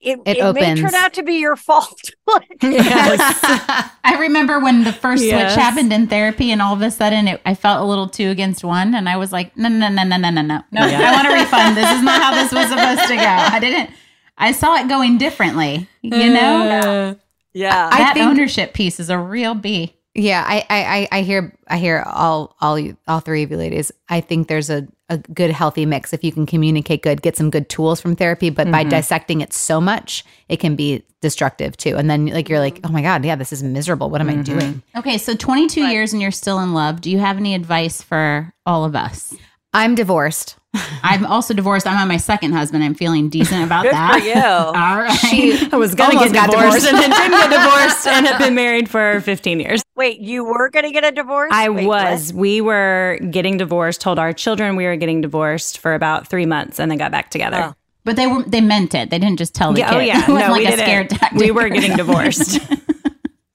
[0.00, 2.10] it, it, it may turn out to be your fault.
[2.62, 5.52] I remember when the first yes.
[5.52, 8.30] switch happened in therapy, and all of a sudden it, I felt a little two
[8.30, 10.62] against one, and I was like, no, no, no, no, no, no, no.
[10.72, 11.00] Yeah.
[11.00, 11.76] I want a refund.
[11.76, 13.22] This is not how this was supposed to go.
[13.22, 13.90] I didn't.
[14.38, 15.88] I saw it going differently.
[16.00, 17.14] You know, uh,
[17.52, 17.90] yeah.
[17.92, 19.94] I that think- ownership piece is a real B.
[20.14, 23.56] Yeah, I, I, I- I hear, I hear all, all you, all three of you
[23.56, 23.92] ladies.
[24.08, 26.12] I think there's a, a good, healthy mix.
[26.12, 28.90] If you can communicate good, get some good tools from therapy, but by mm-hmm.
[28.90, 31.96] dissecting it so much, it can be destructive too.
[31.96, 34.10] And then, like, you're like, oh my god, yeah, this is miserable.
[34.10, 34.58] What am I mm-hmm.
[34.58, 34.82] doing?
[34.96, 37.00] Okay, so 22 years and you're still in love.
[37.00, 39.34] Do you have any advice for all of us?
[39.74, 40.56] I'm divorced.
[41.02, 41.86] I'm also divorced.
[41.86, 42.84] I'm on my second husband.
[42.84, 44.12] I'm feeling decent about Good that.
[44.20, 44.34] for you.
[44.42, 45.72] All right.
[45.72, 46.86] I was gonna Almost get divorced, divorced.
[46.92, 49.82] and then didn't get divorced and have been married for 15 years.
[49.96, 51.50] Wait, you were going to get a divorce?
[51.52, 52.32] I Wait, was.
[52.32, 54.00] We were getting divorced.
[54.00, 57.30] Told our children we were getting divorced for about three months, and then got back
[57.30, 57.56] together.
[57.70, 57.74] Oh.
[58.04, 59.10] But they were they meant it.
[59.10, 59.98] They didn't just tell the Yeah, oh, kid.
[59.98, 60.84] oh yeah, it wasn't no, like we a didn't.
[60.84, 61.40] scare tactic.
[61.40, 62.60] We were getting divorced.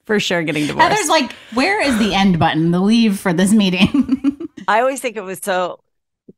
[0.05, 0.89] for sure, getting divorced.
[0.89, 2.71] Heather's like, where is the end button?
[2.71, 4.37] The leave for this meeting.
[4.67, 5.79] I always think it was so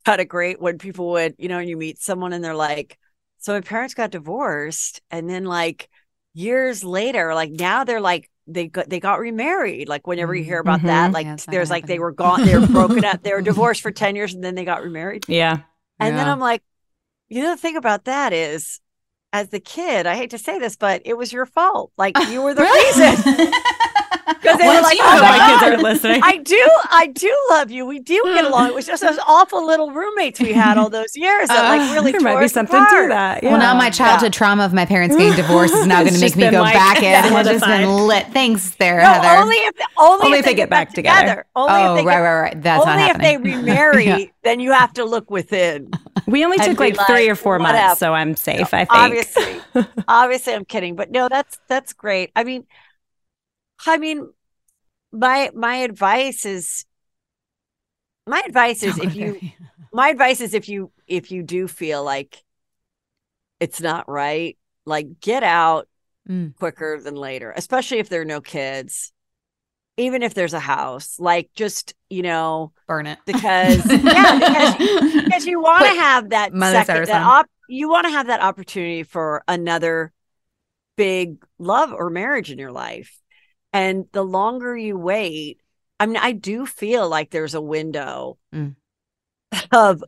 [0.06, 2.98] kind of great when people would, you know, and you meet someone and they're like,
[3.40, 5.02] so my parents got divorced.
[5.12, 5.90] And then like
[6.34, 9.88] years later, like now they're like, they got they got remarried.
[9.90, 11.14] Like whenever you hear about that, Mhm.
[11.14, 13.82] like Yeah, it's there's like they were gone, they were broken up, they were divorced
[13.82, 15.26] for 10 years and then they got remarried.
[15.28, 15.60] yeah.
[16.00, 16.62] And then I'm like,
[17.30, 18.80] you know, the thing about that is
[19.34, 21.92] as the kid, I hate to say this, but it was your fault.
[21.98, 23.52] Like you were the reason.
[24.46, 26.22] Because they were Well, like, oh my my kids are listening.
[26.24, 27.86] I do, I do love you.
[27.86, 28.70] We do get along.
[28.70, 32.12] It was just those awful little roommates we had all those years that like really
[32.12, 33.04] there tore might be something apart.
[33.04, 33.44] to that.
[33.44, 33.52] Yeah.
[33.52, 36.36] Well, now my childhood trauma of my parents getting divorced is now going to make
[36.36, 37.26] me go like, back in.
[37.26, 38.28] It has just been lit.
[38.34, 39.42] Thanks, there, No, Heather.
[39.42, 41.46] only if only, Only if they get back together.
[41.56, 42.62] Only oh, if they right, get, right, right.
[42.62, 44.26] That's only not if they remarry, Yeah.
[44.44, 45.92] then you have to look within.
[46.28, 48.74] we only took be like three or four months, so I'm safe.
[48.74, 48.92] I think.
[48.92, 49.62] Obviously,
[50.08, 52.32] obviously, I'm kidding, but no, that's that's great.
[52.36, 52.66] I mean,
[53.86, 54.30] I mean,
[55.12, 56.86] my my advice is
[58.28, 59.40] my advice is if you
[59.94, 62.44] my advice is if you if you do feel like
[63.60, 65.88] it's not right like get out
[66.28, 66.56] Mm.
[66.58, 69.14] quicker than later especially if there are no kids
[69.96, 73.20] even if there's a house like just you know burn it.
[73.28, 74.76] because yeah because,
[75.14, 78.42] because you want to have that Mother second that op- you want to have that
[78.42, 80.12] opportunity for another
[80.98, 83.22] big love or marriage in your life
[83.76, 85.60] and the longer you wait
[86.00, 88.76] i mean i do feel like there's a window Mm.
[89.72, 90.04] of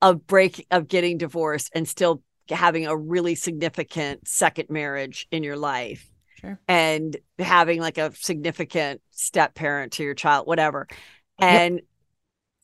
[0.00, 5.56] of break of getting divorced and still having a really significant second marriage in your
[5.56, 6.06] life
[6.40, 6.58] Sure.
[6.66, 10.86] and having like a significant step parent to your child whatever
[11.38, 11.82] and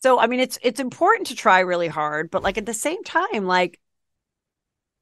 [0.02, 3.02] so i mean it's it's important to try really hard but like at the same
[3.04, 3.78] time like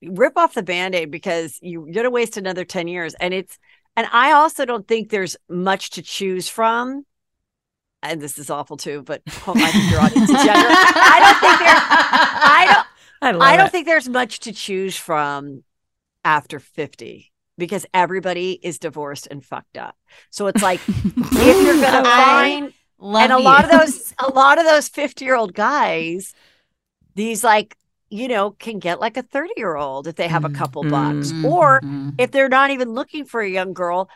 [0.03, 3.59] rip off the band-aid because you, you're gonna waste another 10 years and it's
[3.97, 7.05] and i also don't think there's much to choose from
[8.03, 11.77] and this is awful too but oh, i think your audience i don't think there
[11.79, 12.87] i don't
[13.25, 13.73] I I don't it.
[13.73, 15.65] think there's much to choose from
[16.25, 19.97] after 50 because everybody is divorced and fucked up.
[20.31, 24.59] So it's like if you're going to find and a lot of those a lot
[24.59, 26.35] of those 50-year-old guys
[27.15, 27.77] these like
[28.15, 30.55] you know can get like a 30-year-old if they have a Mm.
[30.55, 31.43] couple bucks Mhm.
[31.43, 32.15] or Mhm.
[32.19, 34.09] if they're not even looking for a young girl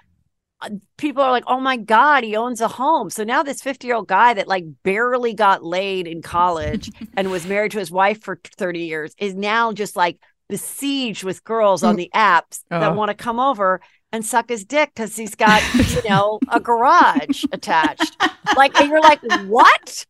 [0.61, 3.87] uh, people are like oh my god he owns a home so now this 50
[3.87, 7.91] year old guy that like barely got laid in college and was married to his
[7.91, 10.19] wife for 30 years is now just like
[10.49, 12.95] besieged with girls on the apps that Oh.
[12.95, 13.81] want to come over
[14.13, 18.19] and suck his dick because he's got you know a garage attached
[18.55, 20.07] like and you're like what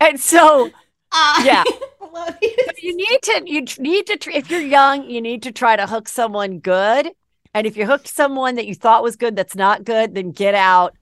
[0.00, 0.72] and so
[1.14, 1.62] Uh, yeah
[2.42, 2.54] you.
[2.66, 5.86] but you need to you need to if you're young you need to try to
[5.86, 7.10] hook someone good
[7.54, 10.54] and if you hooked someone that you thought was good that's not good then get
[10.54, 10.94] out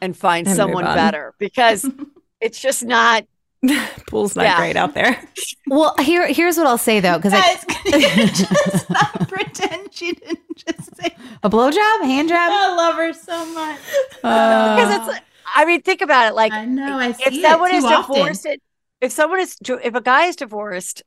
[0.00, 1.88] and find And someone better because
[2.40, 3.24] it's just not
[4.08, 4.56] Pool's not Yeah.
[4.56, 5.22] great out there.
[5.66, 10.38] Well, here, here's what I'll say though, because Guys, can just not pretend she didn't
[10.56, 12.48] just say a blowjob, hand job.
[12.50, 13.78] I love her so much.
[14.24, 15.20] Uh, because it's
[15.54, 16.96] i mean think about it like I know.
[16.98, 18.14] I see if it someone too is often.
[18.14, 18.62] divorced it-
[19.00, 21.02] if someone is if a guy is divorced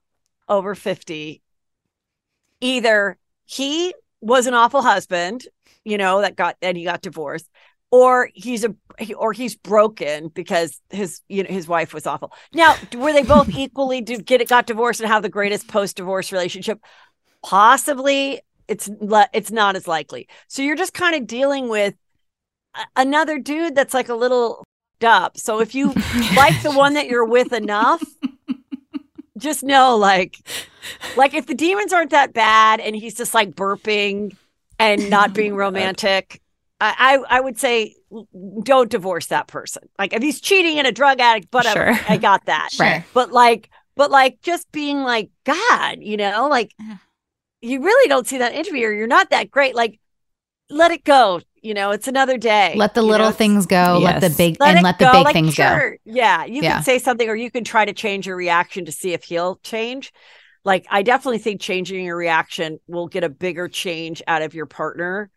[0.48, 1.42] over 50
[2.62, 5.48] either he was an awful husband
[5.84, 7.50] you know that got that he got divorced
[7.94, 8.76] or he's a
[9.16, 12.34] or he's broken because his you know his wife was awful.
[12.52, 15.98] Now were they both equally do get it got divorced and have the greatest post
[15.98, 16.80] divorce relationship?
[17.44, 18.42] Possibly.
[18.68, 20.28] It's le- it's not as likely.
[20.48, 21.94] So you're just kind of dealing with
[22.96, 24.64] another dude that's like a little
[25.04, 25.38] f***ed up.
[25.38, 25.88] So if you
[26.36, 28.04] like the one that you're with enough
[29.38, 30.38] just know like
[31.18, 34.36] like if the demons aren't that bad and he's just like burping
[34.80, 36.40] and not being romantic
[36.80, 37.96] I, I i would say
[38.64, 39.90] don't divorce that person.
[39.98, 41.94] Like if he's cheating and a drug addict but Sure.
[42.08, 42.70] i got that.
[42.72, 43.04] Sure.
[43.14, 46.72] but like but like just being like god you know like
[47.62, 49.74] you really don't see that interview or you're not that great.
[49.76, 50.00] Like
[50.70, 52.74] let it go You know, it's another day.
[52.76, 53.32] Let the you little know?
[53.32, 54.00] things go.
[54.04, 55.92] Let the big Let and it let the big like, things go.
[56.04, 56.76] Yeah, you Yeah.
[56.76, 59.56] can say something, or you can try to change your reaction to see if he'll
[59.64, 60.12] change.
[60.66, 64.66] Like, I definitely think changing your reaction will get a bigger change out of your
[64.66, 65.30] partner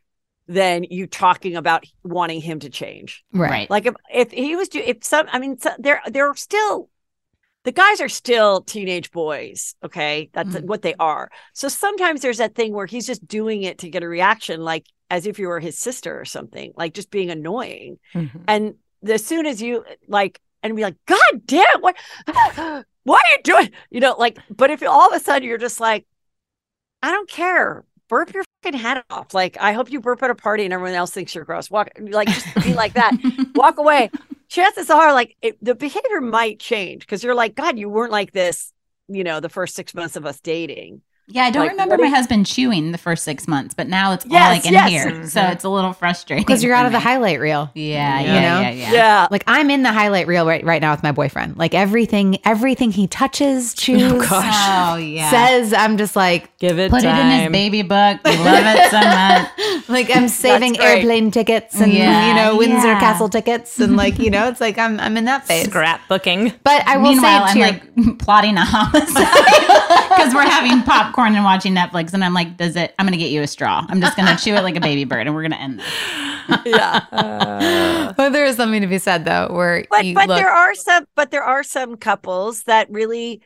[0.48, 3.24] than you talking about wanting him to change.
[3.32, 3.70] Right.
[3.70, 6.90] Like, if if he was, do if some, I mean, so, they're they're still.
[7.64, 10.30] The guys are still teenage boys, okay?
[10.32, 10.64] That's Mm.
[10.66, 11.30] what they are.
[11.52, 14.86] So sometimes there's that thing where he's just doing it to get a reaction, like
[15.10, 17.98] as if you were his sister or something, like just being annoying.
[18.14, 18.42] Mhm.
[18.48, 18.74] And
[19.08, 21.96] as soon as you like, and be like, God damn, what,
[23.04, 23.70] what are you doing?
[23.90, 26.06] You know, like, but if all of a sudden you're just like,
[27.02, 29.34] I don't care, burp your fucking head off.
[29.34, 31.70] Like, I hope you burp at a party and everyone else thinks you're gross.
[31.70, 33.12] Walk, like, just be like that.
[33.54, 34.10] Walk away.
[34.48, 38.32] Chances are, like, it, the behavior might change because you're like, God, you weren't like
[38.32, 38.72] this,
[39.08, 41.02] you know, the first six months of us dating.
[41.28, 44.12] Yeah, I don't Like, remember my if- husband chewing the first six months, but now
[44.12, 44.88] it's all Yes, like in yes.
[44.90, 45.10] here.
[45.10, 45.24] Mm-hmm.
[45.26, 46.44] So it's a little frustrating.
[46.46, 47.68] Because you're out of the highlight reel.
[47.74, 48.60] Yeah, You yeah, know?
[48.60, 48.92] yeah, yeah.
[48.92, 49.28] Yeah.
[49.30, 51.56] Like I'm in the highlight reel right, right now with my boyfriend.
[51.56, 55.28] Like everything, everything he touches, chews, Oh, oh yeah.
[55.30, 58.20] says, I'm just like, Give it Put it in his baby book.
[58.24, 59.88] We love it so much.
[59.88, 63.00] like I'm saving airplane tickets and Yeah, you know Windsor yeah.
[63.00, 65.66] Castle tickets and like you know it's like I'm I'm in that phase.
[65.66, 66.54] Scrapbooking.
[66.62, 70.82] But I will Meanwhile, say I'm to your- like plotting a homicide because we're having
[70.82, 72.94] popcorn and watching Netflix, and I'm like, "Does it?
[72.98, 73.84] I'm gonna get you a straw.
[73.88, 75.86] I'm just gonna chew it like a baby bird, and we're gonna end this."
[76.64, 78.12] Yeah.
[78.16, 80.74] But there is something to be said though, where but you but look, there are
[80.74, 83.42] some but there are some couples that really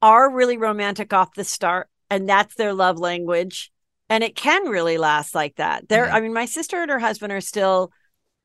[0.00, 3.70] are really romantic off the start and that's their love language
[4.10, 7.32] and it can really last like that there i mean my sister and her husband
[7.32, 7.92] are still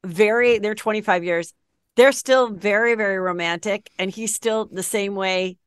[0.06, 1.54] very they're 25 years
[1.96, 5.58] they're still very very romantic and he's still the same way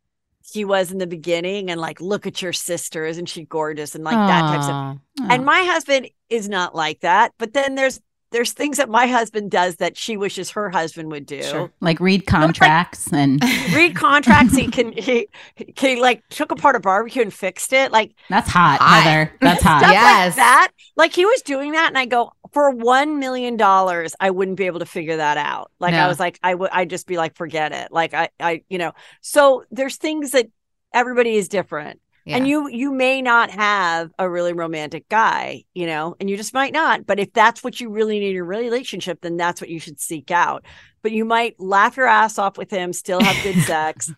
[0.52, 4.04] he was in the beginning and like look at your sister isn't she gorgeous and
[4.04, 5.28] like that type of stuff Aw.
[5.32, 5.44] and oh.
[5.44, 8.00] my husband is not like that but then there's
[8.32, 11.72] there's things that my husband does that she wishes her husband would do Sure.
[11.80, 13.42] like read contracts and
[13.74, 14.54] read contracts.
[14.54, 15.26] he can he,
[15.56, 17.90] he like took apart a barbecue and fixed it.
[17.90, 19.02] Like that's hot, Hot.
[19.02, 19.32] Heather.
[19.40, 19.92] That's stuff hot.
[19.92, 20.28] Yes.
[20.30, 20.70] like that.
[20.96, 24.66] Like he was doing that, and I go for one million dollars, I wouldn't be
[24.66, 25.70] able to figure that out.
[25.78, 27.92] Like I was like, I would, I'd just be like, forget it.
[27.92, 28.92] Like I, I, you know.
[29.20, 30.48] So there's things that
[30.92, 32.00] everybody is different.
[32.26, 36.54] And you you may not have a really romantic guy, you know, and you just
[36.54, 37.04] might not.
[37.04, 39.98] But if that's what you really need in your relationship, then that's what you should
[39.98, 40.64] seek out.
[41.02, 44.12] But you might laugh your ass off with him, still have good sex,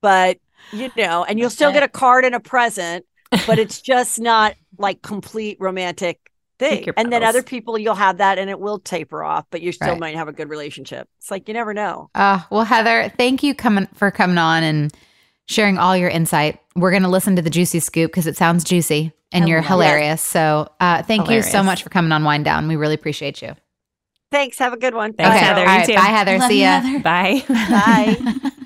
[0.00, 0.38] but
[0.72, 3.06] you know, and you'll still get a card and a present,
[3.46, 6.31] but it's just not like complete romantic
[6.68, 6.88] thing.
[6.96, 9.90] And then other people you'll have that and it will taper off, but you still
[9.90, 10.00] Right.
[10.00, 11.08] might have a good relationship.
[11.18, 12.10] It's like you never know.
[12.14, 14.92] Uh, well, Heather, thank you coming for coming on and
[15.48, 16.58] sharing all your insight.
[16.76, 19.58] We're going to listen to the juicy scoop because it sounds juicy and I you're
[19.58, 19.68] love it.
[19.72, 20.22] hilarious.
[20.22, 22.68] So, uh, thank you so much for coming on Wind Down.
[22.68, 23.54] We really appreciate you.
[24.30, 24.58] Thanks.
[24.60, 25.12] Have a good one.
[25.12, 25.60] Thanks, okay, Heather.
[25.60, 25.94] all You right, too.
[25.94, 26.38] bye, Heather.
[26.38, 26.80] Love see you, ya.
[26.80, 26.98] Heather.
[27.00, 27.44] Bye.
[27.48, 28.50] Bye.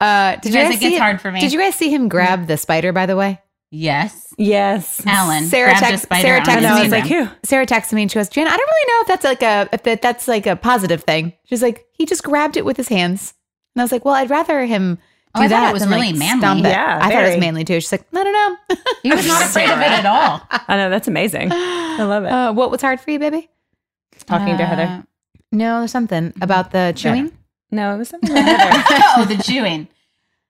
[0.00, 1.40] Uh, did You you, guys, guys it gets see hard for me.
[1.40, 2.92] Did you guys see him grab the spider?
[2.92, 3.40] By the way,
[3.78, 5.02] Yes, yes.
[5.06, 5.44] Alan.
[5.44, 7.28] Sarah grabbed a text- Sarah on texted And I me was like, who?
[7.44, 9.68] Sarah texted me and she goes, "Jan, I don't really know if that's like a
[9.72, 12.88] if that, that's like a positive thing." She's like, "He just grabbed it with his
[12.88, 13.34] hands,"
[13.74, 14.98] and I was like, "Well, I'd rather him."
[15.34, 16.40] Oh, Do I thought that it was than, really like, manly.
[16.40, 16.68] stomp it.
[16.70, 17.74] Yeah, I thought it was manly too.
[17.80, 20.40] She's like, "I don't know." He was not afraid of it at all.
[20.68, 21.50] I know that's amazing.
[21.52, 22.32] I love it.
[22.32, 23.50] Uh, what was hard for you, baby?
[24.26, 25.06] Talking to Uh, Heather.
[25.52, 27.32] No, there's something about the chewing.
[27.70, 28.82] No, it was something with Heather.
[29.18, 29.88] oh, the chewing.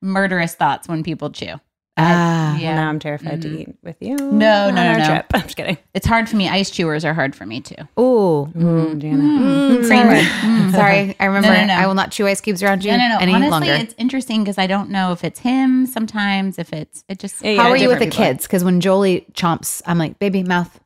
[0.01, 1.55] Murderous thoughts when people chew.
[1.99, 2.75] Ah, Yeah.
[2.75, 3.43] Now I'm terrified Mhm.
[3.43, 4.17] to eat with you.
[4.17, 5.07] No, on no, our no, no.
[5.07, 5.27] Trip.
[5.35, 5.79] I'm just kidding.
[5.95, 6.49] It's hard for me.
[6.49, 7.75] Ice chewers are hard for me too.
[7.97, 9.23] Oh, Ooh, Jana.
[9.23, 10.17] Mm, Kramer.
[10.17, 10.23] sorry.
[10.23, 10.73] Mm.
[10.73, 11.49] sorry, I remember.
[11.49, 11.75] No, no, no.
[11.75, 13.19] I will not chew ice cubes around you No, no, no.
[13.21, 13.73] any Honestly, longer.
[13.73, 15.87] it's interesting because I don't know if it's him.
[15.87, 17.43] Sometimes if it's it just.
[17.43, 18.25] Yeah, How are you with the people.
[18.25, 18.47] kids?
[18.47, 20.79] Because when Jolie chomps, I'm like, baby, mouth.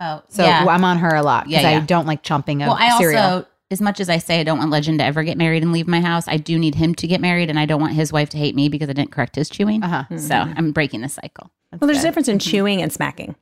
[0.00, 0.64] Oh, So yeah.
[0.68, 3.46] I'm on her a lot because Yeah, I don't like chomping a well, I cereal.
[3.74, 5.72] Also, as much as I say I don't want Legend to ever get married and
[5.72, 8.12] leave my house, I do need him to get married, and I don't want his
[8.12, 9.82] wife to hate me because I didn't correct his chewing.
[9.82, 10.16] uh-huh.
[10.18, 11.50] So I'm breaking the cycle.
[11.72, 13.34] Well, there's a difference in chewing and smacking.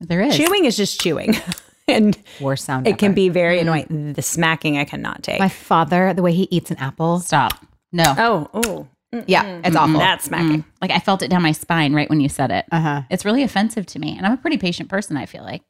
[0.00, 1.34] There is Chewing is just chewing.
[1.88, 2.86] and Worst sound.
[2.86, 4.12] it can be very annoying.
[4.14, 5.38] The smacking I cannot take.
[5.40, 7.20] My father, the way he eats an apple.
[7.20, 7.54] Stop.
[7.92, 8.14] No.
[8.18, 8.88] oh, oh.
[9.26, 9.98] Yeah, it's awful.
[9.98, 10.62] That's smacking.
[10.62, 10.64] Mm.
[10.80, 12.64] Like I felt it down my spine right when you said it.
[12.72, 13.02] Uh huh.
[13.10, 15.16] It's really offensive to me, and I'm a pretty patient person.
[15.18, 15.62] I feel like.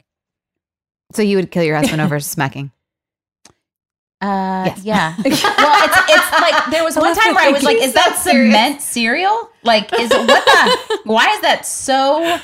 [1.12, 2.70] So you would kill your husband over smacking?
[4.22, 4.84] Uh, Yes.
[4.84, 5.14] yeah.
[5.24, 8.80] well, it's it's like there was one time where I was like, "Is that cement
[8.80, 9.50] cereal?
[9.64, 11.00] Like, is it, what the?
[11.12, 12.38] Why is that so?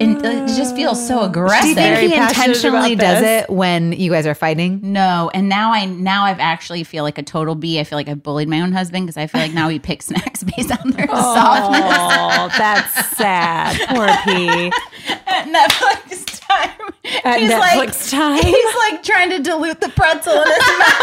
[0.00, 1.76] In, it just feels so aggressive.
[1.76, 4.80] Do aggressive." you think he intentionally does it when you guys are fighting?
[4.82, 7.80] No, and now I now I've actually feel like a total B.
[7.80, 10.06] I feel like I bullied my own husband because I feel like now he picks
[10.12, 11.82] snacks based on their softness.
[11.84, 13.78] Oh, that's sad.
[13.88, 14.70] Poor P.
[15.50, 16.94] Netflix time.
[17.24, 18.42] At he's Netflix like, time.
[18.42, 20.94] He's like trying to dilute the pretzel in his mouth.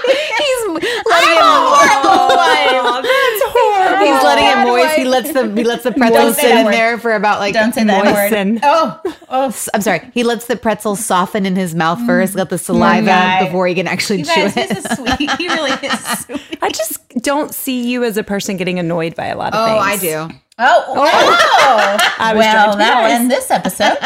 [0.40, 3.02] He's letting it horrible wife.
[3.02, 4.06] That's horrible.
[4.06, 4.94] He's letting it Bad moist.
[4.96, 6.74] He lets the he lets the pretzel Don't sit in word.
[6.74, 8.54] there for about like Don't say that Moisten.
[8.54, 8.60] word.
[8.64, 9.54] Oh, oh.
[9.74, 10.10] I'm sorry.
[10.12, 12.06] He lets the pretzel soften in his mouth mm.
[12.06, 13.06] first, let the saliva mm.
[13.06, 13.44] guy.
[13.44, 14.72] before he can actually You chew guys, it.
[14.72, 15.30] he's a sweet.
[15.32, 16.58] He really is sweet.
[16.62, 19.66] I just don't see you as a person getting annoyed by a lot of Oh,
[19.66, 20.04] things.
[20.10, 20.34] Oh, I do.
[20.60, 20.94] Oh, oh.
[20.94, 22.14] oh.
[22.18, 23.12] I was well, to be that'll nice.
[23.20, 23.96] end this episode.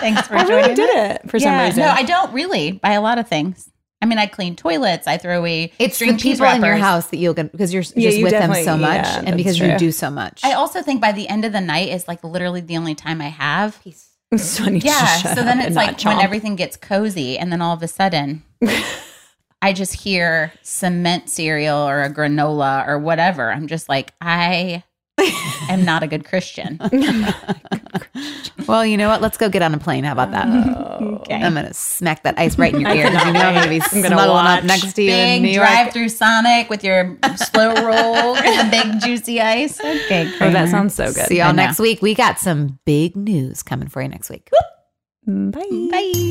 [0.00, 1.18] Thanks for I joining really did us.
[1.24, 1.80] it for some reason.
[1.82, 3.68] No, I don't really buy a lot of things.
[4.02, 5.06] I mean, I clean toilets.
[5.06, 7.82] I throw away It's the cheese people in your house that you'll get because you're
[7.96, 10.42] Yeah, just you with them so much, yeah, and that's because you do so much.
[10.44, 13.20] I also think by the end of the night is like literally the only time
[13.20, 13.80] I have.
[14.36, 15.06] so I need to Yeah.
[15.18, 17.88] shut So then up it's like when everything gets cozy, and then all of a
[17.88, 18.42] sudden,
[19.62, 23.50] I just hear cement cereal or a granola or whatever.
[23.50, 24.84] I'm just like, I
[25.68, 26.78] am not a good Christian.
[28.66, 29.22] well, you know what?
[29.22, 30.04] Let's go get on a plane.
[30.04, 30.46] How about that?
[30.46, 31.16] Oh.
[31.22, 31.34] Okay.
[31.34, 33.06] I'm gonna smack that ice right in your ear.
[33.06, 35.54] You know I'm gonna be I'm gonna snuggling up next to you in New Big
[35.56, 35.66] York.
[35.68, 39.80] drive through Sonic with your slow roll and the big juicy ice.
[39.80, 41.26] Okay, Oh, that sounds so good.
[41.26, 42.02] See y'all next week.
[42.02, 44.50] We got some big news coming for you next week.
[45.26, 45.88] Bye.
[45.90, 46.30] Bye.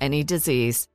[0.00, 0.86] any disease.